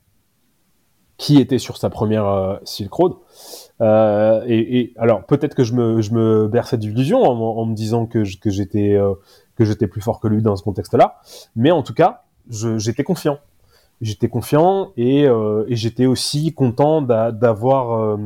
[1.16, 3.14] qui était sur sa première euh, Silk Road.
[3.80, 8.24] Euh, et, alors peut-être que je me, je me berçais d'illusions en, me disant que,
[8.24, 8.96] j'étais
[9.86, 11.20] plus fort que lui dans ce contexte-là,
[11.56, 13.38] mais en tout cas, j'étais confiant.
[14.00, 15.26] J'étais confiant et,
[15.68, 18.16] j'étais aussi content d'a- d'avoir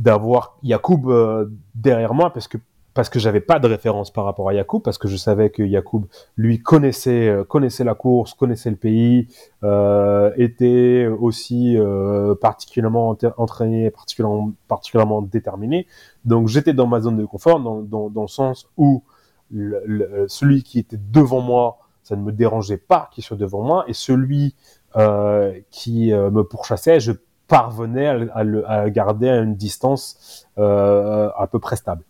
[0.00, 2.58] d'avoir Yacoub euh, derrière moi parce que
[2.92, 5.62] parce que j'avais pas de référence par rapport à Yacoub, parce que je savais que
[5.62, 9.28] Yacoub, lui, connaissait, euh, connaissait la course, connaissait le pays,
[9.62, 15.86] euh, était aussi euh, particulièrement ent- entraîné, particulièrement, particulièrement déterminé.
[16.24, 19.04] Donc j'étais dans ma zone de confort, dans, dans, dans le sens où
[19.52, 23.62] le- le- celui qui était devant moi, ça ne me dérangeait pas qu'il soit devant
[23.62, 24.56] moi, et celui
[24.96, 27.12] euh, qui euh, me pourchassait, je
[27.50, 32.04] parvenais à, le- à le- à garder à une distance euh, à peu près stable.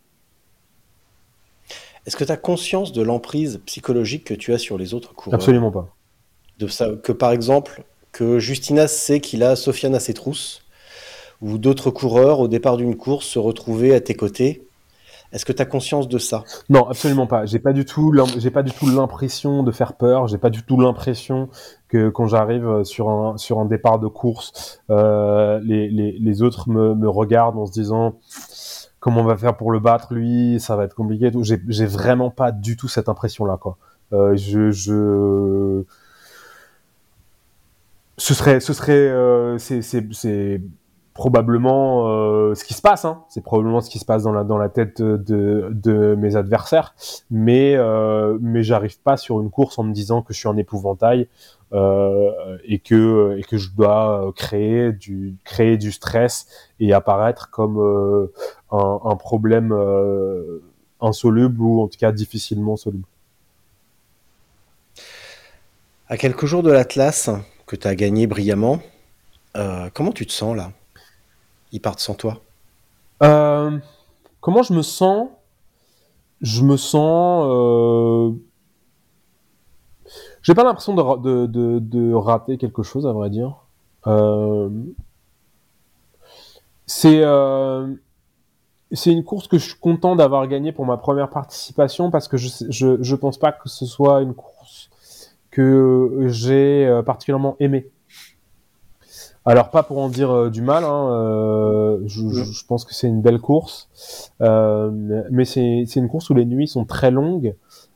[2.05, 5.39] Est-ce que tu as conscience de l'emprise psychologique que tu as sur les autres coureurs?
[5.39, 5.87] Absolument pas.
[6.59, 10.63] de ça, que par exemple, que Justinas sait qu'il a Sofiane à ses trousses,
[11.41, 14.67] ou d'autres coureurs au départ d'une course se retrouver à tes côtés.
[15.31, 16.43] Est-ce que tu as conscience de ça?
[16.69, 17.45] Non, absolument pas.
[17.45, 18.13] J'ai pas du tout,
[18.53, 20.27] pas du tout l'impression de faire peur.
[20.27, 21.49] J'ai pas du tout l'impression
[21.87, 27.71] que quand j'arrive sur un départ de course, euh, les, autres me regardent en se
[27.71, 28.15] disant
[29.01, 31.29] comment on va faire pour le battre lui, ça va être compliqué.
[31.41, 33.77] J'ai vraiment pas du tout cette impression là quoi.
[34.13, 35.83] Euh, je je
[38.17, 38.59] ce serait
[38.93, 39.57] euh,
[41.13, 43.23] probablement euh, ce qui se passe hein.
[43.27, 46.95] c'est probablement ce qui se passe dans la dans la tête de de mes adversaires.
[47.29, 50.57] Mais euh, mais j'arrive pas sur une course en me disant que je suis un
[50.57, 51.27] épouvantail
[51.73, 56.47] euh, et que et que je dois créer du créer du stress
[56.79, 58.31] et apparaître comme euh,
[58.71, 60.61] un, un problème euh,
[61.01, 63.05] insoluble ou en tout cas difficilement soluble.
[66.07, 67.29] À quelques jours de l'Atlas,
[67.65, 68.79] que tu as gagné brillamment,
[69.55, 70.73] euh, comment tu te sens là?
[71.71, 72.37] Ils partent sans toi?
[73.23, 73.77] Euh,
[74.39, 75.29] comment je me sens?
[76.41, 77.45] Je me sens.
[77.49, 78.31] Euh...
[80.41, 83.57] J'ai pas l'impression de, ra- de, de, de rater quelque chose, à vrai dire.
[84.07, 84.69] Euh...
[86.87, 87.93] C'est euh...
[88.91, 92.37] c'est une course que je suis content d'avoir gagnée pour ma première participation parce que
[92.37, 94.89] je, je, je pense pas que ce soit une course
[95.51, 97.89] que j'ai particulièrement aimée.
[99.45, 102.93] Alors pas pour en dire euh, du mal, hein, euh, je, je- je pense que
[102.93, 103.89] c'est une belle course,
[104.41, 104.91] euh,
[105.31, 107.55] mais c'est une course où les nuits sont très longues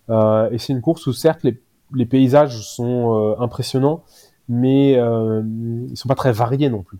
[0.10, 1.62] euh, et c'est une course où certes les,
[1.94, 4.02] les paysages sont euh, impressionnants,
[4.50, 5.44] mais euh,
[5.90, 6.98] ils sont pas très variés non plus.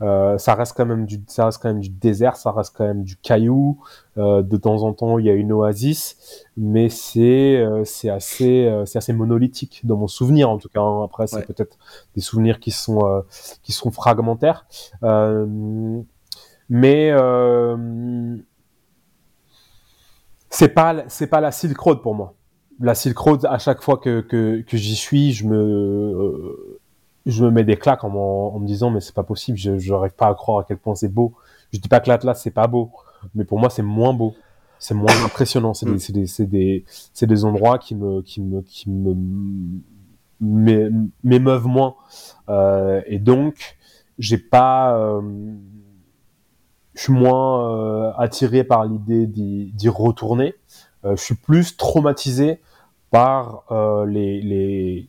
[0.00, 2.84] Euh, ça reste quand même du, ça reste quand même du désert, ça reste quand
[2.84, 3.78] même du caillou.
[4.16, 8.66] Euh, de temps en temps, il y a une oasis, mais c'est euh, c'est assez
[8.66, 10.80] euh, c'est assez monolithique dans mon souvenir en tout cas.
[10.80, 11.02] hein.
[11.04, 11.42] Après, c'est Ouais.
[11.46, 11.78] peut-être
[12.14, 13.22] des souvenirs qui sont euh,
[13.62, 14.66] qui sont fragmentaires,
[15.02, 16.00] Euh,
[16.68, 18.36] mais euh,
[20.50, 22.34] c'est pas c'est pas la Silk Road pour moi.
[22.80, 26.77] La Silk Road, à chaque fois que que, que j'y suis, je me euh,
[27.28, 30.26] je me mets des claques en, me disant mais c'est pas possible, je j'arrive pas
[30.28, 31.34] à croire à quel point c'est beau.
[31.72, 32.90] Je dis pas que l'Atlas c'est pas beau,
[33.34, 34.34] mais pour moi c'est moins beau,
[34.78, 35.74] c'est moins impressionnant.
[35.74, 36.46] C'est des Mm.
[36.46, 36.84] des
[37.20, 39.14] des des endroits qui me qui me qui me
[40.40, 40.90] m'é-
[41.22, 41.94] m'émeuvent moins
[42.48, 43.76] Euh, et donc
[44.18, 45.20] j'ai pas euh,
[46.94, 50.54] je suis moins euh, attiré par l'idée d'y retourner.
[51.04, 52.60] Je suis plus traumatisé
[53.10, 53.64] par
[54.06, 55.08] les, les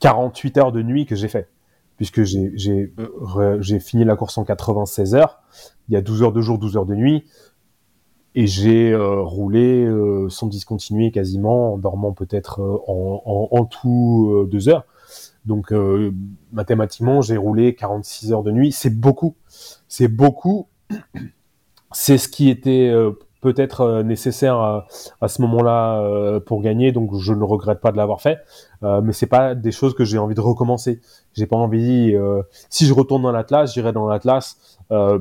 [0.00, 1.48] 48 heures de nuit que j'ai fait.
[1.96, 5.40] Puisque j'ai fini la course en 96 heures.
[5.88, 7.24] Il y a 12 heures de jour, 12 heures de nuit.
[8.34, 13.64] Et j'ai euh, roulé euh, sans discontinuer quasiment, en dormant peut-être euh, en, en, en
[13.64, 14.84] tout deux heures.
[15.46, 15.72] Donc
[16.52, 18.72] mathématiquement, j'ai roulé 46 heures de nuit.
[18.72, 19.36] C'est beaucoup.
[19.88, 20.66] C'est beaucoup.
[21.92, 22.92] C'est ce qui était
[23.46, 26.90] peut-être euh, nécessaire à, ce moment-là euh, pour gagner.
[26.90, 28.40] Donc je ne regrette pas de l'avoir fait.
[28.82, 31.00] Euh, mais c'est pas des choses que j'ai envie de recommencer.
[31.34, 32.14] J'ai pas envie.
[32.70, 34.78] si je retourne dans l'Atlas, j'irai dans l'Atlas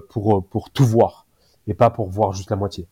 [0.09, 1.25] pour pour tout voir
[1.67, 2.87] et pas pour voir juste la moitié.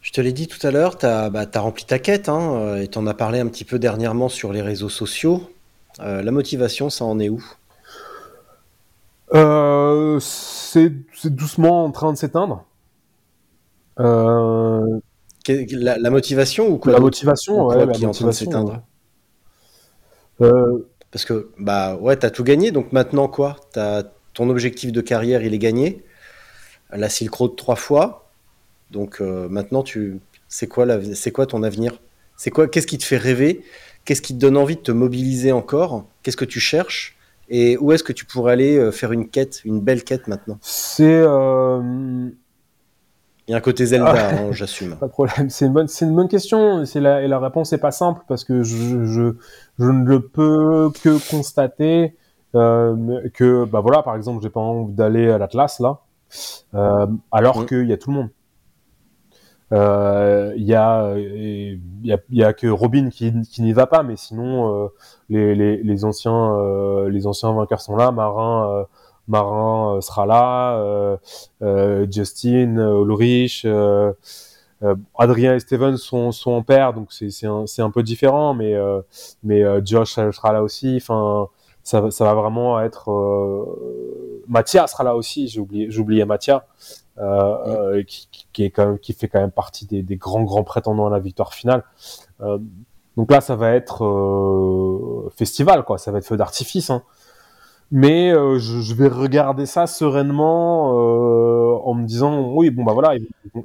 [0.00, 2.98] Je te l'ai dit tout à l'heure, tu as, rempli ta quête hein, et tu
[2.98, 5.48] en as parlé un petit peu dernièrement sur les réseaux sociaux.
[5.98, 7.42] La motivation, ça en est où?
[9.34, 10.90] Euh, c'est
[11.26, 12.64] doucement en train de s'éteindre.
[14.00, 15.00] Euh,
[15.48, 18.32] la, la motivation ou quoi la motivation, Ou ouais, la qui est en train de
[18.32, 18.82] s'éteindre.
[20.40, 23.56] Euh, Parce que, bah ouais, t'as tout gagné, donc maintenant quoi?
[23.72, 24.04] T'as
[24.34, 26.04] Ton objectif de carrière, il est gagné.
[26.90, 28.30] La Silk Road trois fois.
[28.90, 31.14] Donc maintenant, tu, c'est quoi, la...
[31.14, 32.00] c'est quoi ton avenir?
[32.36, 33.64] C'est quoi Qu'est-ce qui te fait rêver?
[34.04, 36.06] Qu'est-ce qui te donne envie de te mobiliser encore?
[36.22, 37.16] Qu'est-ce que tu cherches?
[37.54, 40.58] Et où est-ce que tu pourrais aller euh, faire une quête, une belle quête maintenant?
[40.62, 42.30] C'est euh,
[43.46, 44.96] Il y a un côté Zelda, hein, j'assume.
[45.00, 45.50] Pas de problème.
[45.50, 46.86] C'est une bonne, c'est une bonne question.
[46.86, 49.34] C'est la, et la réponse n'est pas simple parce que je, je,
[49.78, 52.16] je ne le peux que constater
[52.54, 56.00] euh, que, bah voilà, par exemple, j'ai pas envie d'aller à l'Atlas là,
[56.74, 58.28] euh, alors qu'il y a tout le monde.
[59.72, 63.86] Euh, Il y a, il y a, y a que Robin qui, qui n'y va
[63.86, 64.88] pas, mais sinon euh,
[65.30, 68.10] les, les, les anciens, euh, les anciens vainqueurs sont là.
[68.12, 68.84] Marin, euh,
[69.28, 70.76] Marin euh, sera là.
[70.78, 71.16] euh,
[71.62, 74.12] euh, Justin, euh, Ulrich, euh,
[74.82, 78.52] euh, Adrien et Steven sont, sont en paire, donc c'est c'est un, un peu différent,
[78.54, 79.00] mais, euh,
[79.44, 80.98] mais euh, Josh euh, sera là aussi.
[81.00, 81.48] Enfin,
[81.84, 83.10] ça, ça va vraiment être.
[83.10, 85.46] Euh, Mathia sera là aussi.
[85.48, 86.66] J'ai oublié, oublié Mathia,
[87.22, 91.06] euh, euh, qui, est quand même, qui fait quand même partie des, grands grands prétendants
[91.06, 91.84] à la victoire finale.
[92.40, 92.58] Euh,
[93.16, 95.98] donc là, ça va être festival, quoi.
[95.98, 96.90] Ça va être feu d'artifice.
[96.90, 97.02] Hein.
[97.92, 100.90] Mais je, vais regarder ça sereinement
[101.86, 103.16] en me disant oui bon bah voilà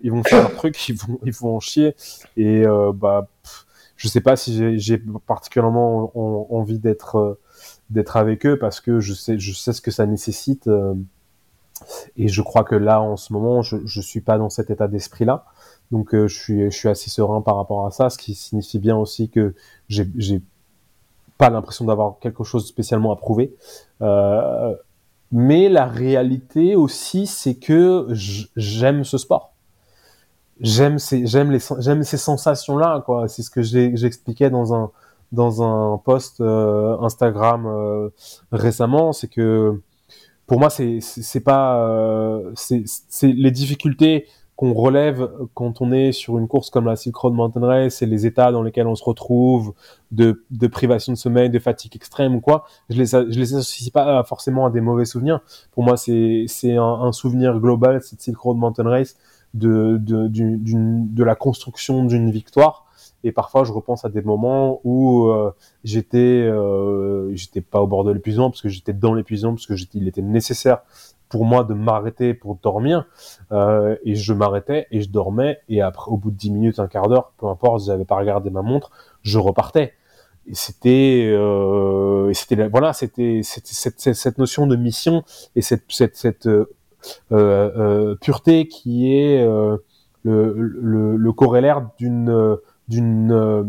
[0.03, 1.95] ils vont, faire leur truc ils vont ils vont en chier
[2.35, 7.39] et bah pff, je sais pas si j'ai- particulièrement en- envie d'être
[7.89, 10.69] d'être avec eux parce que je sais je sais ce que ça nécessite
[12.15, 14.87] et je crois que là en ce moment je je suis pas dans cet état
[14.87, 15.45] d'esprit là
[15.91, 18.79] donc euh, je suis je suis assez serein par rapport à ça ce qui signifie
[18.79, 19.55] bien aussi que
[19.89, 20.41] j'ai
[21.37, 23.55] pas l'impression d'avoir quelque chose de spécialement à prouver
[24.01, 24.75] euh,
[25.31, 28.07] mais la réalité aussi, c'est que
[28.55, 29.53] j'aime ce sport.
[30.59, 33.03] J'aime ces, ces sensations-là.
[33.27, 34.91] C'est ce que j'expliquais dans un,
[35.31, 38.09] dans un post euh, Instagram euh,
[38.51, 39.81] récemment, c'est que
[40.47, 44.25] pour moi, c'est, pas, euh, c'est, les difficultés
[44.55, 48.07] qu'on relève quand on est sur une course comme la Silk Road Mountain Race et
[48.07, 49.73] les états dans lesquels on se retrouve,
[50.11, 53.91] de, de privation de sommeil, de fatigue extrême ou quoi, je les, je les associe
[53.91, 55.41] pas forcément à des mauvais souvenirs.
[55.73, 59.15] Pour moi, c'est, c'est un, souvenir global, cette Silk Road Mountain Race,
[59.53, 62.86] de, de, d'une- de la construction d'une victoire.
[63.23, 65.51] Et parfois, je repense à des moments où euh,
[65.83, 69.73] j'étais, euh, j'étais pas au bord de l'épuisement parce que j'étais dans l'épuisement parce que
[69.93, 70.79] il était nécessaire
[71.29, 73.05] pour moi de m'arrêter pour dormir.
[73.51, 75.59] Euh, et je m'arrêtais et je dormais.
[75.69, 78.49] Et après, au bout de 10 minutes, un quart d'heure, peu importe, j'avais pas regardé
[78.49, 78.91] ma montre,
[79.23, 79.93] je repartais.
[80.47, 85.23] Et c'était, euh, c'était, voilà, c'était, cette, notion de mission
[85.55, 86.65] et cette, cette, cette euh,
[87.33, 89.83] euh, pureté qui est le,
[90.23, 92.57] le, le corollaire d'une,
[92.93, 93.63] euh,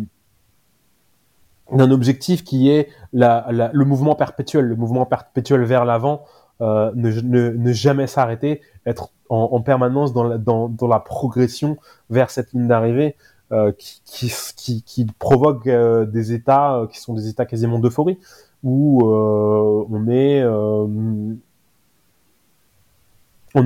[1.73, 6.25] d'un objectif qui est le mouvement perpétuel, le mouvement perpétuel vers l'avant,
[6.61, 11.77] euh, ne, jamais s'arrêter, être en, en permanence dans la, progression
[12.11, 13.17] vers cette ligne d'arrivée
[13.53, 18.19] euh, qui, provoque des états qui sont des états quasiment d'euphorie,
[18.63, 20.43] où on est,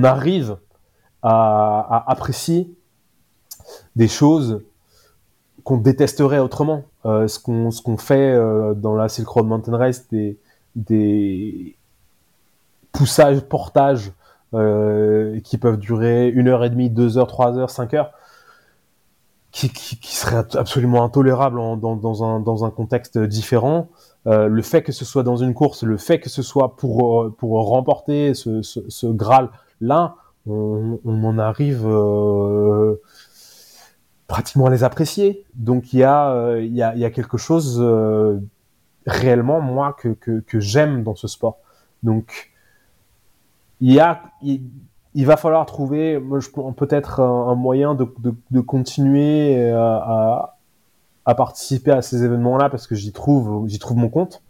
[0.03, 0.57] arrive
[1.21, 2.69] à apprécier
[3.95, 4.61] des choses
[5.63, 6.83] qu'on détesterait autrement.
[7.05, 10.37] Euh, ce qu'on ce qu'on fait euh, dans la Silk Road Mountain Race, des,
[10.75, 11.75] des
[12.91, 14.11] poussages, portages
[14.53, 18.11] euh, qui peuvent durer une heure et demie, deux heures, trois heures, cinq heures,
[19.51, 23.89] qui, qui, seraient absolument intolérables en- dans, dans, un, dans un contexte différent.
[24.25, 27.67] Le fait que ce soit dans une course, le fait que ce soit pour, pour
[27.67, 30.15] remporter ce, ce, ce Graal-là,
[30.47, 31.85] on, on en arrive
[34.27, 35.45] pratiquement les apprécier.
[35.55, 38.39] Donc il y a, euh, il y a, il y a quelque chose euh,
[39.05, 41.57] réellement, moi, que, que, j'aime dans ce sport.
[42.03, 42.51] Donc
[43.81, 44.61] il y a, il,
[45.13, 46.19] il va falloir trouver,
[46.77, 48.07] peut-être un, moyen de,
[48.49, 50.57] de, continuer à, à,
[51.25, 54.41] à participer à ces événements-là parce que j'y trouve, trouve mon compte.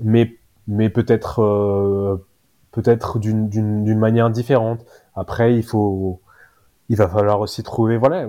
[0.00, 2.24] Mais, mais peut-être, euh,
[2.70, 4.84] peut-être d'une manière différente.
[5.14, 6.20] Après, il faut,
[6.88, 8.26] il va falloir aussi trouver, voilà,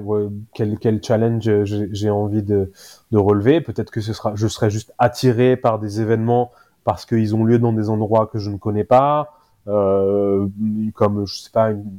[0.54, 2.72] quel, challenge j'ai, j'ai envie de,
[3.14, 3.62] relever.
[3.62, 6.52] Peut-être que ce sera, je serai juste attiré par des événements
[6.84, 9.34] parce qu'ils ont lieu dans des endroits que je ne connais pas,
[9.68, 10.48] euh,
[10.94, 11.92] comme, je sais pas, une,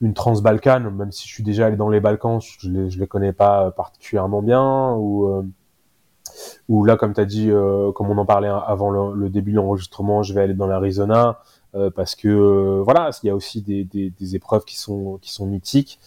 [0.00, 3.32] une Transbalkane, même si je suis déjà allé dans les Balkans, je les, les connais
[3.32, 8.90] pas particulièrement bien, ou, euh, là, comme tu dit, euh, comme on en parlait avant
[8.90, 11.38] le début de l'enregistrement, je vais aller dans l'Arizona,
[11.74, 15.32] euh, parce que, euh, voilà, il y a aussi des, des, épreuves qui sont, qui
[15.32, 15.98] sont mythiques.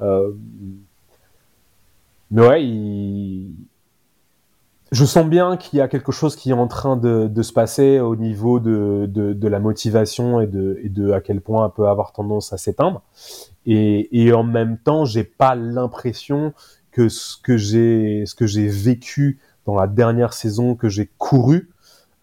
[0.00, 0.32] Euh,
[2.30, 3.50] mais ouais,
[4.92, 7.52] je sens bien qu'il y a quelque chose qui est en train de, de se
[7.52, 11.66] passer au niveau de, de, de la motivation et de, et de à quel point
[11.66, 13.02] elle peut avoir tendance à s'éteindre.
[13.64, 16.52] Et, et en même temps, j'ai pas l'impression
[16.90, 21.70] que ce que j'ai ce que j'ai vécu dans la dernière saison que j'ai couru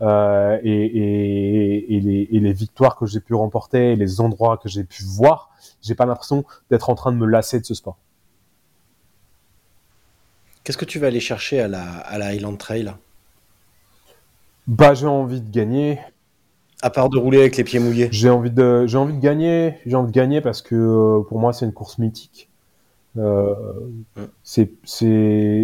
[0.02, 4.58] euh, et, et, et, les, et les victoires que j'ai pu remporter, et les endroits
[4.58, 7.74] que j'ai pu voir, j'ai pas l'impression d'être en train de me lasser de ce
[7.74, 7.98] sport.
[10.64, 12.94] Qu'est-ce que tu vas aller chercher à la, à la Highland Trail?
[14.66, 16.00] Bah, j'ai envie de gagner.
[16.82, 18.10] À part de rouler avec les pieds mouillés.
[18.12, 19.78] J'ai envie de, j'ai envie de gagner.
[19.86, 22.50] J'ai envie de gagner parce que euh, pour moi, c'est une course mythique.
[23.18, 23.54] Euh,
[24.42, 24.72] c'est,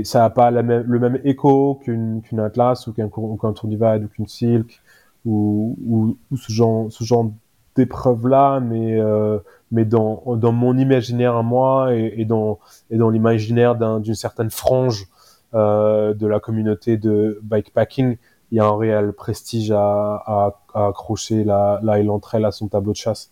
[0.04, 4.08] ça a pas le même écho qu'une, qu'une Atlas ou qu'un, qu'un Tour Divide ou
[4.08, 4.82] qu'une Silk
[5.26, 7.32] ou, ou, ou ce genre, ce genre
[7.76, 9.40] d'épreuve là, mais euh,
[9.72, 14.16] mais dans dans mon imaginaire à moi et, et dans et dans l'imaginaire d'un, d'une
[14.16, 15.08] certaine frange
[15.54, 18.18] euh, de la communauté de bikepacking,
[18.52, 19.80] il y a un réel prestige à,
[20.26, 23.32] à, à accrocher la, la Trail à son tableau de chasse.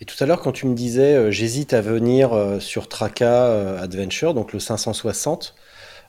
[0.00, 3.46] Et tout à l'heure, quand tu me disais, euh, j'hésite à venir euh, sur Traka
[3.46, 5.56] euh, Adventure, donc le 560,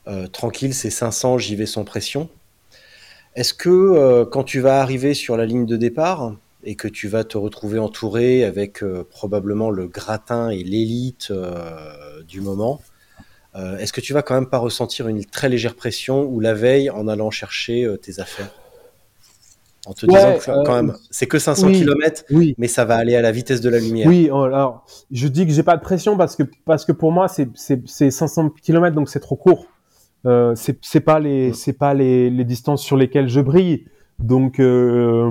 [0.06, 2.28] euh, tranquille, c'est 500, j'y vais sans pression.
[3.34, 6.34] Est-ce que quand tu vas arriver sur la ligne de départ
[6.64, 11.32] et que tu vas te retrouver entouré avec probablement le gratin et l'élite
[12.26, 12.82] du moment,
[13.54, 16.90] est-ce que tu vas quand même pas ressentir une très légère pression ou la veille
[16.90, 18.50] en allant chercher tes affaires?
[19.86, 21.72] En te Ouais, disant que quand euh, même, c'est que 500 oui.
[21.78, 24.08] km, Oui, mais ça va aller à la vitesse de la lumière.
[24.08, 27.28] Oui, alors je dis que j'ai pas de pression parce que parce que pour moi
[27.28, 29.66] c'est c'est c'est 500 km donc c'est trop court.
[30.26, 31.54] Euh, c'est pas les Mm.
[31.54, 33.86] c'est pas les les distances sur lesquelles je brille.
[34.18, 35.30] Donc euh,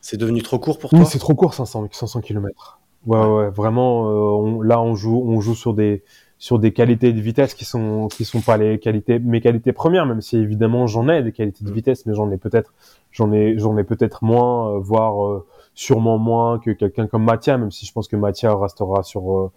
[0.00, 1.06] C'est devenu trop court pour oui, toi?
[1.06, 2.78] c'est trop court 500 500 km.
[3.06, 4.12] Ouais ouais, vraiment euh,
[4.42, 6.02] on- là on joue on joue sur des
[6.38, 10.04] sur des qualités de vitesse qui sont qui sont pas les qualités mes qualités premières
[10.06, 11.74] même si évidemment j'en ai des qualités de Mm.
[11.74, 12.74] vitesse mais j'en ai peut-être
[13.10, 17.56] j'en ai j'en ai peut-être moins euh, voire euh, sûrement moins que quelqu'un comme Mathia
[17.56, 19.50] même si je pense que Mathia restera sur euh,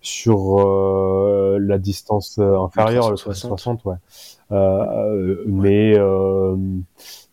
[0.00, 3.80] sur euh, la distance inférieure le 360.
[3.80, 3.96] 360 ouais
[4.52, 6.56] euh, euh, mais euh,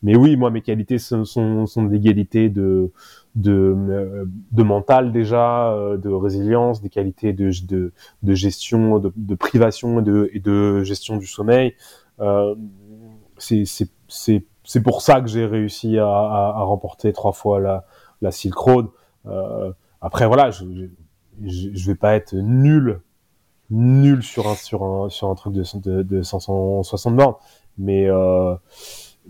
[0.02, 2.90] mais oui moi mes qualités sont sont, sont des qualités de
[3.34, 9.12] de euh, de mental déjà euh, de résilience des qualités de de, de gestion de,
[9.16, 11.74] de privation et de et de gestion du sommeil.
[12.20, 12.54] Euh,
[13.38, 17.84] c'est pour ça que j'ai réussi à, à, à remporter trois fois la
[18.22, 18.86] la Silk Road
[19.26, 20.64] euh, après voilà je,
[21.42, 23.00] je je vais pas être nul
[23.70, 27.34] nul sur un sur un sur un truc de de, de 560 bornes
[27.78, 28.54] mais euh,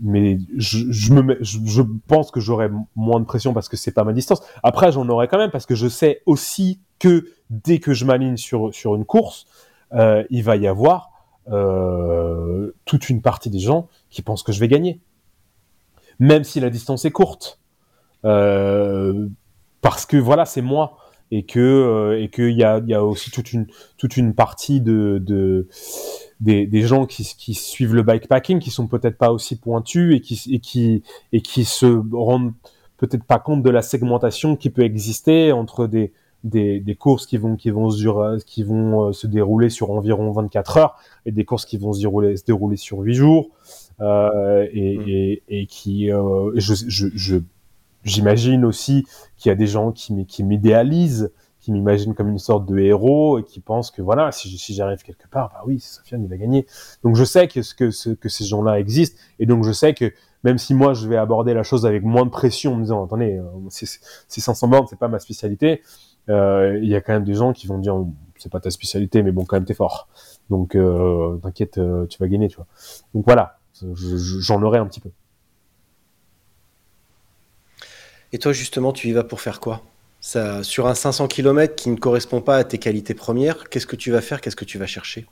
[0.01, 3.91] mais je, je me mets- je, pense que j'aurai moins de pression parce que c'est
[3.91, 4.41] pas ma distance.
[4.63, 8.37] Après, j'en aurai quand même parce que je sais aussi que dès que je m'aligne
[8.37, 9.45] sur sur une course,
[9.93, 11.11] euh, il va y avoir
[11.49, 14.99] euh, toute une partie des gens qui pensent que je vais gagner,
[16.19, 17.59] même si la distance est courte,
[18.25, 19.27] euh,
[19.81, 20.97] parce que voilà, c'est moi
[21.31, 23.67] et qu'il y a, y a aussi toute une
[23.97, 25.67] toute une partie de, de
[26.39, 30.21] des, des gens qui, qui suivent le bikepacking qui sont peut-être pas aussi pointus et
[30.21, 32.53] qui et qui et qui se rendent
[32.97, 36.11] peut-être pas compte de la segmentation qui peut exister entre des
[36.43, 37.89] des, des courses qui vont qui vont
[38.45, 41.99] qui vont euh, se dérouler sur environ 24 heures et des courses qui vont se
[42.01, 43.49] dérouler se dérouler sur 8 jours
[44.01, 45.03] euh, et, Mm.
[45.07, 47.37] et, et qui euh, je je je
[48.03, 49.05] j'imagine aussi
[49.37, 51.31] qu'il y a des gens qui qui m'idéalisent
[51.65, 55.01] qui m'imaginent comme une sorte de héros et qui pensent que voilà si, si j'arrive
[55.01, 56.67] quelque part bah oui Sofiane il va gagner.
[57.03, 59.93] Donc je sais que ce que ce, que ces gens-là existent et donc je sais
[59.95, 60.13] que
[60.43, 63.03] même si moi je vais aborder la chose avec moins de pression en me disant
[63.03, 63.87] attendez euh, c'est
[64.27, 65.81] c'est 500 bornes c'est pas ma spécialité
[66.29, 67.95] euh, il y a quand même des gens qui vont dire
[68.37, 70.07] c'est pas ta spécialité mais bon quand même t'es fort.
[70.51, 72.67] Donc euh, t'inquiète tu vas gagner tu vois.
[73.15, 75.09] Donc voilà je- je- j'en aurai un petit peu.
[78.33, 79.81] Et toi, justement, tu y vas pour faire quoi?
[80.25, 83.95] Ça, Sur un 500 km qui ne correspond pas à tes qualités premières, qu'est-ce que
[83.95, 85.27] tu vas faire Qu'est-ce que tu vas chercher?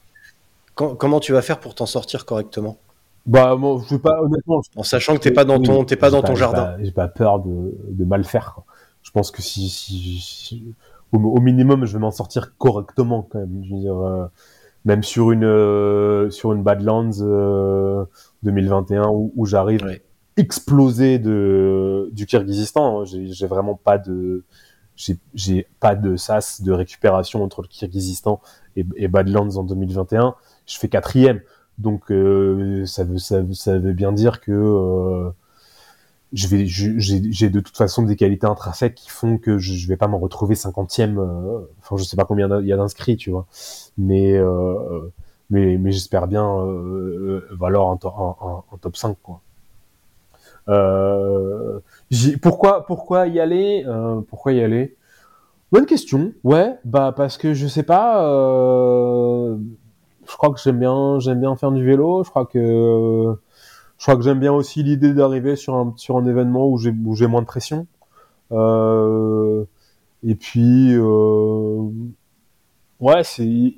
[0.76, 2.78] Quand- Comment tu vas faire pour t'en sortir correctement?
[3.26, 5.96] Bah moi je veux pas honnêtement je- En sachant que t'es pas dans ton, t'es
[5.96, 6.66] pas dans ton jardin.
[6.66, 8.52] pas- J'ai pas peur de, de mal faire.
[8.54, 8.66] quoi.
[9.02, 10.64] Je pense que si, si, si-
[11.12, 13.64] au, au minimum, je vais m'en sortir correctement quand même.
[13.68, 14.26] Je veux dire, euh,
[14.86, 18.04] même sur une euh, sur une Badlands euh,
[18.44, 20.02] 2021 où, où j'arrive Ouais.
[20.38, 23.02] explosé de du Kirghizistan.
[23.02, 23.06] hein.
[23.06, 24.44] J'ai vraiment pas de
[25.34, 28.42] j'ai pas de sas de récupération entre le Kirghizistan
[28.76, 30.36] et, et Badlands en 2021.
[30.66, 31.42] Je fais quatrième,
[31.78, 35.32] donc euh, ça veut ça, veut- ça veut bien dire que euh,
[36.32, 39.98] je vais j'ai de toute façon des qualités intrinsèques qui font que je, je vais
[39.98, 41.20] pas m'en retrouver cinquantième.
[41.20, 43.46] euh, Enfin, je sais pas combien il y a d'inscrits, tu vois,
[43.98, 45.12] mais euh,
[45.52, 48.00] mais mais j'espère bien euh, valoir un-
[48.42, 49.42] un- un top 5 quoi.
[50.70, 51.80] Euh,
[52.42, 54.96] pourquoi, pourquoi y aller euh, Pourquoi y aller?
[55.72, 56.34] Bonne question.
[56.44, 58.26] Ouais, bah parce que je sais pas.
[58.30, 59.58] euh,
[60.30, 62.24] je crois que j'aime bien, j'aime bien faire du vélo.
[62.24, 62.60] Je crois que,
[63.98, 66.92] je crois que j'aime bien aussi l'idée d'arriver sur un sur un événement où j'ai
[67.06, 67.88] où j'ai moins de pression.
[70.26, 70.96] Et puis,
[73.00, 73.74] ouais, c'est,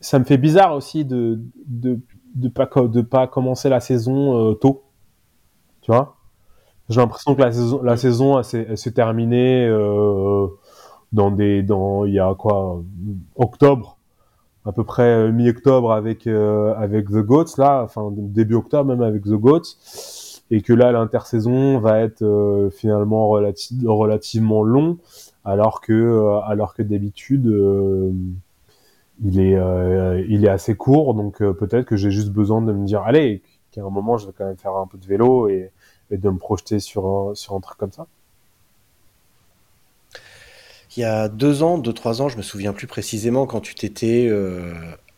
[0.00, 1.98] ça me fait bizarre aussi de de
[2.34, 4.82] de pas de pas commencer la saison tôt.
[5.88, 6.16] Tu vois.
[6.90, 10.46] J'ai l'impression que la saison, la saison elle s'est, terminée euh,
[11.14, 12.82] dans des, dans il y a quoi,
[13.36, 13.96] octobre,
[14.66, 19.00] à peu près euh, mi-octobre avec euh, avec The Goats là, enfin début octobre même
[19.02, 19.76] avec The Goats,
[20.50, 24.98] et que là l'intersaison va être euh, finalement relati- relativement long,
[25.46, 28.12] alors que euh, alors que d'habitude euh,
[29.24, 32.72] il est euh, il est assez court, donc euh, peut-être que j'ai juste besoin de
[32.72, 35.48] me dire allez qu'à un moment je vais quand même faire un peu de vélo
[35.48, 35.70] et,
[36.10, 38.06] et de me projeter sur un, sur un truc comme ça.
[40.96, 43.74] Il y a deux ans, deux, trois ans, je me souviens plus précisément, quand tu
[43.74, 44.72] t'étais euh,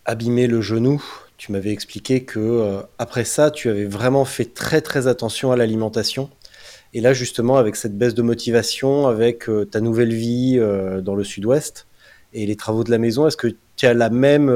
[0.04, 1.02] abîmé le genou,
[1.36, 5.56] tu m'avais expliqué que euh, après ça, tu avais vraiment fait très très attention à
[5.56, 6.28] l'alimentation.
[6.92, 10.58] Et là, justement, avec cette baisse de motivation, avec euh, ta nouvelle vie
[11.02, 11.86] dans le sud-ouest
[12.32, 14.50] et les travaux de la maison, est-ce que tu as la même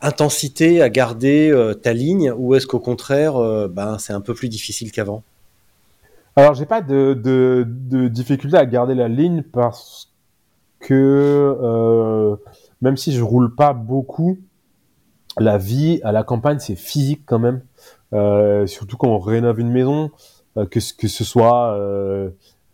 [0.00, 4.34] intensité à garder euh, ta ligne ou est-ce qu'au contraire, euh, ben, c'est un peu
[4.34, 5.22] plus difficile qu'avant?
[6.36, 7.64] Alors, j'ai pas de,
[8.08, 10.12] difficulté à garder la ligne parce
[10.78, 12.36] que euh,
[12.80, 14.38] même si je roule pas beaucoup,
[15.36, 17.62] la vie à la campagne c'est physique quand même.
[18.68, 20.10] Surtout quand on rénove une maison,
[20.70, 21.76] que, ce- que ce soit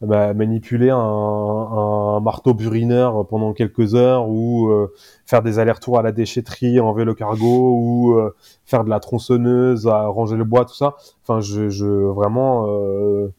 [0.07, 4.93] bah, manipuler un, marteau burineur pendant quelques heures ou euh,
[5.27, 9.87] faire des allers-retours à la déchetterie en vélo cargo ou euh, faire de la tronçonneuse
[9.87, 10.97] ranger le bois, tout ça.
[11.23, 13.33] Enfin, je, vraiment euh,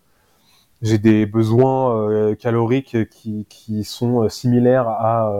[0.81, 5.31] j'ai des besoins caloriques qui, sont similaires à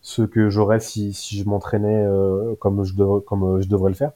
[0.00, 2.06] ceux que j'aurais si, je m'entraînais
[2.60, 4.12] comme, je comme je devrais le faire.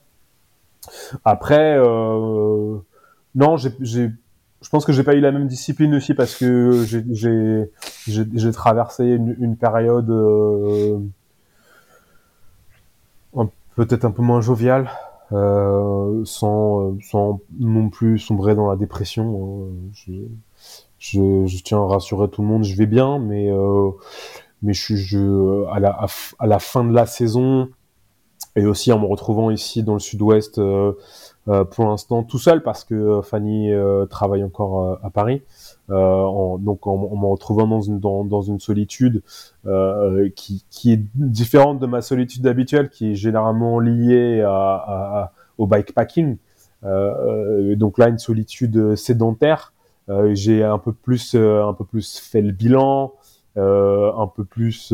[1.25, 1.77] Après,
[3.37, 4.09] non, j'ai,
[4.61, 9.55] je pense que j'ai pas eu la même discipline aussi parce que j'ai, traversé une,
[9.55, 10.99] période euh,
[13.77, 14.89] peut-être un peu moins joviale,
[15.31, 19.69] euh, sans, euh, sans non plus sombrer dans la dépression.
[19.69, 19.91] hein.
[20.99, 23.91] Je, je, tiens à rassurer tout le monde, je vais bien, mais euh,
[24.63, 26.07] mais je, suis- je à la à,
[26.39, 27.69] à la fin de la saison
[28.55, 30.59] et aussi en me retrouvant ici dans le sud-ouest
[31.71, 33.71] pour l'instant tout seul parce que Fanny
[34.09, 35.41] travaille encore à Paris.
[35.89, 39.21] En, donc en, en, me retrouvant dans une, dans, dans une solitude
[40.35, 45.67] qui, qui, est différente de ma solitude habituelle, qui est généralement liée à, à, au
[45.67, 46.37] bikepacking.
[46.83, 49.73] donc là, une solitude sédentaire.
[50.33, 53.13] J'ai un peu plus, un peu plus fait le bilan,
[53.55, 54.93] un peu plus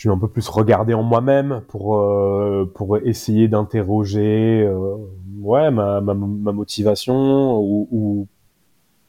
[0.00, 4.96] je suis un peu plus regardé en moi-même pour euh, pour essayer d'interroger euh,
[5.42, 8.26] ouais ma, ma, ma, motivation ou, ou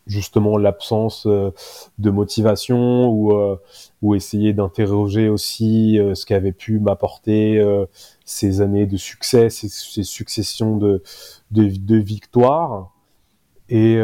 [0.05, 1.51] justement l'absence euh,
[1.97, 3.31] de motivation ou
[4.01, 7.63] ou essayer d'interroger aussi ce qu'avait pu m'apporter
[8.26, 11.01] ces années de succès ces, ces successions de,
[11.51, 12.91] de de, victoires.
[13.69, 13.97] Et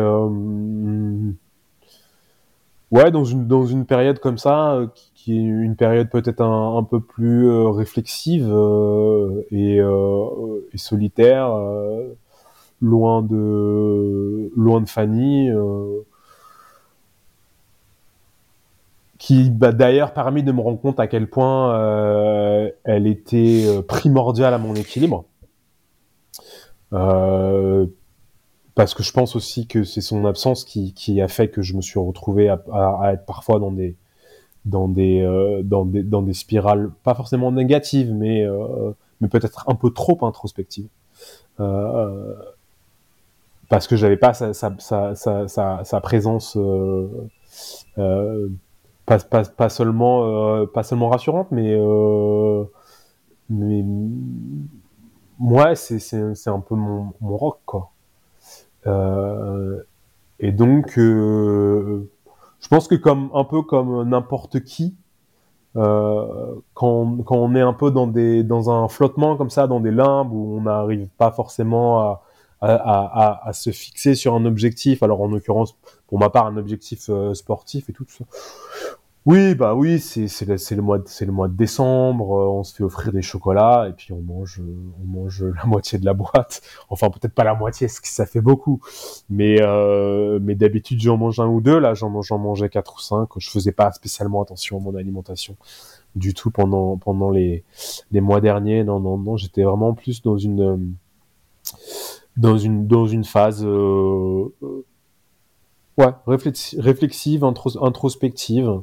[2.92, 4.80] ouais dans une dans une période comme ça
[5.34, 11.54] une période peut-être un, peu plus euh, réflexive euh, et, euh, et, solitaire,
[12.82, 15.50] loin de loin de Fanny,
[19.18, 24.58] qui m'a d'ailleurs permis de me rendre compte à quel point elle était primordiale à
[24.58, 25.26] mon équilibre.
[26.92, 31.82] parce que je pense aussi que c'est son absence qui, a fait que je me
[31.82, 33.96] suis retrouvé à être parfois dans des,
[34.68, 38.92] dans des, euh, dans des, dans des spirales pas forcément négatives, mais, euh,
[39.22, 40.90] mais peut-être un peu trop introspectives.
[41.60, 42.36] Euh,
[43.70, 44.76] parce que j'avais pas sa, sa,
[45.16, 46.58] sa, sa, présence
[47.96, 51.78] pas, pas, pas, seulement, pas seulement rassurante, mais,
[53.50, 53.84] mais
[55.40, 57.92] moi, c'est un peu mon, mon rock, quoi.
[60.40, 60.98] et donc,
[62.60, 64.96] je pense que comme un peu comme n'importe qui,
[65.76, 69.80] euh, quand, quand, on est un peu dans des dans un flottement comme ça, dans
[69.80, 72.24] des limbes où on n'arrive pas forcément à,
[72.62, 75.04] à, se fixer sur un objectif.
[75.04, 75.78] Alors en l'occurrence,
[76.08, 78.26] pour ma part, un objectif euh, sportif et tout, tout ça.
[79.28, 81.00] Oui, bah oui, c'est le, mois
[81.50, 82.38] de décembre.
[82.38, 84.62] Euh, on se fait offrir des chocolats et puis on mange
[85.06, 86.62] mange la moitié de la boîte.
[86.90, 88.80] Enfin peut-être pas la moitié, parce que ça fait beaucoup.
[89.30, 91.78] Mais euh, mais d'habitude j'en mange un ou deux.
[91.78, 93.28] Là j'en mangeais quatre ou cinq.
[93.38, 95.58] Je faisais pas spécialement attention à mon alimentation
[96.16, 97.64] du tout pendant les
[98.14, 98.86] mois derniers.
[98.86, 100.96] Non non non, j'étais vraiment plus dans une
[103.26, 104.54] phase euh,
[105.98, 108.80] réflexive introspective euh,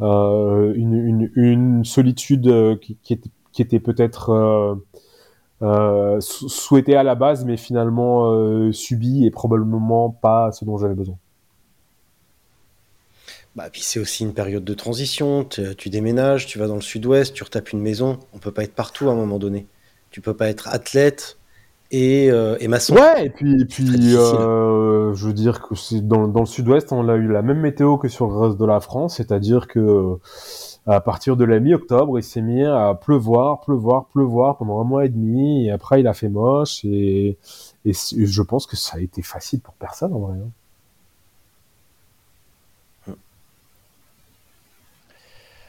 [0.00, 3.20] une, une, solitude euh, qui,
[3.58, 4.74] était, peut-être euh,
[5.62, 10.94] euh souhaitée à la base, mais finalement euh, subie et probablement pas ce dont j'avais
[10.94, 11.16] besoin.
[13.54, 15.44] Bah, puis c'est aussi une période de transition.
[15.44, 18.18] Tu déménages, tu vas dans le sud-ouest, tu retapes une maison.
[18.34, 19.66] On peut pas être partout à un moment donné.
[20.10, 21.38] Tu peux pas être athlète,
[21.90, 22.68] et, euh, et.
[22.68, 26.92] Ouais, et puis, et puis euh, je veux dire que c'est dans, dans le sud-ouest,
[26.92, 29.78] on a eu la même météo que sur le reste de la France, c'est-à-dire que
[29.78, 30.16] euh,
[30.86, 35.04] à partir de la mi-octobre, il s'est mis à pleuvoir, pleuvoir, pleuvoir pendant un mois
[35.04, 37.38] et demi, et après il a fait moche, et,
[37.84, 40.38] et je pense que ça a été facile pour personne en vrai.
[40.38, 40.50] Hein.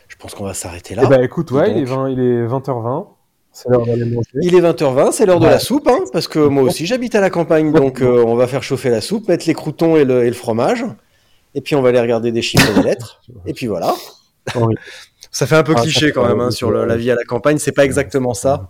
[0.08, 1.04] Je pense qu'on va s'arrêter là.
[1.06, 3.17] Eh ben écoute, ouais, il, est 20, il est 20h20.
[4.42, 7.22] Il est 20h20, c'est l'heure de la soupe, hein, parce que moi aussi j'habite à
[7.22, 10.24] la campagne, donc euh, on va faire chauffer la soupe, mettre les croutons et le,
[10.24, 10.86] et le, fromage,
[11.56, 13.94] et puis on va aller regarder des chiffres et des lettres, et puis voilà.
[14.56, 14.76] Oui.
[15.32, 17.24] ça fait un peu ah, cliché quand même hein, sur le, la vie à la
[17.24, 18.70] campagne, c'est pas exactement ça.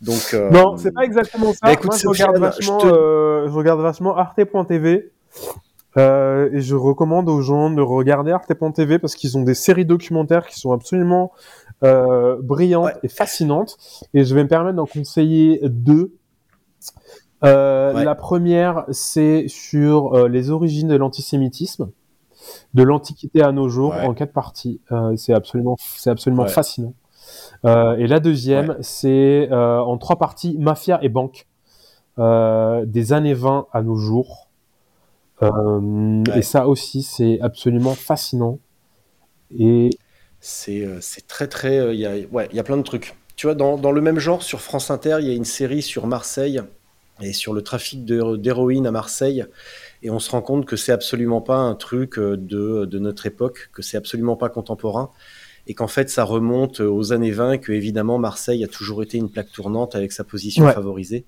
[0.00, 0.50] Donc, euh...
[0.50, 1.58] Non, c'est pas exactement ça.
[1.62, 2.92] Bah, écoute, Moi, je, regarde vachement, je, te...
[2.92, 5.10] euh, je regarde vachement arte.tv.
[5.96, 10.46] Euh, et je recommande aux gens de regarder arte.tv parce qu'ils ont des séries documentaires
[10.46, 11.32] qui sont absolument
[11.84, 12.94] euh, brillante ouais.
[13.02, 13.76] et fascinante.
[14.14, 16.14] Et je vais me permettre d'en conseiller deux.
[17.42, 18.04] Euh, ouais.
[18.04, 21.90] La première, c'est sur euh, les origines de l'antisémitisme,
[22.72, 24.06] de l'Antiquité à nos jours, ouais.
[24.06, 24.80] en quatre parties.
[25.16, 26.94] C'est absolument, c'est absolument fascinant.
[27.64, 31.46] Et la deuxième, c'est en trois parties, mafia et banque,
[32.18, 34.48] des années 20 à nos jours.
[35.42, 38.58] Et ça aussi, c'est absolument fascinant.
[39.58, 39.90] Et
[40.44, 41.94] c'est très très.
[41.94, 43.14] Il y, a, ouais, y a plein de trucs.
[43.36, 45.82] Tu vois, dans, dans, le même genre, sur France Inter, il y a une série
[45.82, 46.60] sur Marseille
[47.20, 49.44] et sur le trafic d'héroïne à Marseille.
[50.02, 53.70] Et on se rend compte que c'est absolument pas un truc de, de notre époque,
[53.72, 55.10] que c'est absolument pas contemporain.
[55.66, 59.30] Et qu'en fait, ça remonte aux années 20, que évidemment, Marseille a toujours été une
[59.30, 60.74] plaque tournante avec sa position ouais.
[60.74, 61.24] favorisée.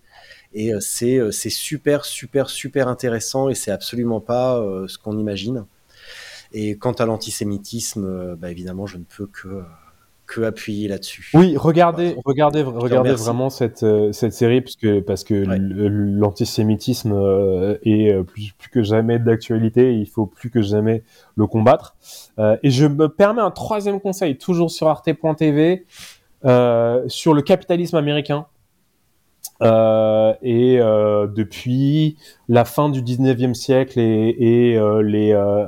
[0.53, 5.65] Et c'est super, super, super intéressant et c'est absolument pas euh, ce qu'on imagine.
[6.59, 9.63] Et quant à l'antisémitisme, bah, évidemment, je ne peux que,
[10.27, 11.31] que appuyer là-dessus.
[11.35, 15.59] Oui, regardez, regardez, regardez vraiment cette, euh, cette série parce que, parce que Ouais.
[15.61, 19.95] l'antisémitisme euh, est euh, plus, plus que jamais d'actualité.
[19.95, 21.03] Il faut plus que jamais
[21.37, 21.95] le combattre.
[22.39, 25.85] Euh, et je me permets un troisième conseil, toujours sur arte.tv,
[26.47, 28.47] euh, sur le capitalisme américain.
[29.63, 32.17] Euh, et euh, depuis
[32.49, 35.67] la fin du 19e siècle et, et euh, les euh,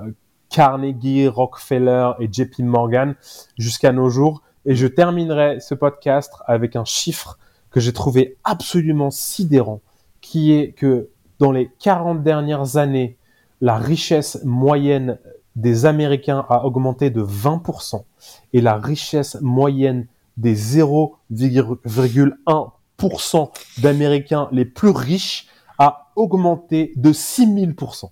[0.50, 3.14] Carnegie, Rockefeller et JP Morgan
[3.58, 4.42] jusqu'à nos jours.
[4.64, 7.38] Et je terminerai ce podcast avec un chiffre
[7.70, 9.80] que j'ai trouvé absolument sidérant,
[10.20, 13.16] qui est que dans les 40 dernières années,
[13.60, 15.18] la richesse moyenne
[15.56, 18.04] des Américains a augmenté de 20%
[18.52, 20.06] et la richesse moyenne
[20.36, 23.50] des 0,1%
[23.82, 25.48] d'Américains les plus riches
[25.78, 28.10] a augmenté de 6000%.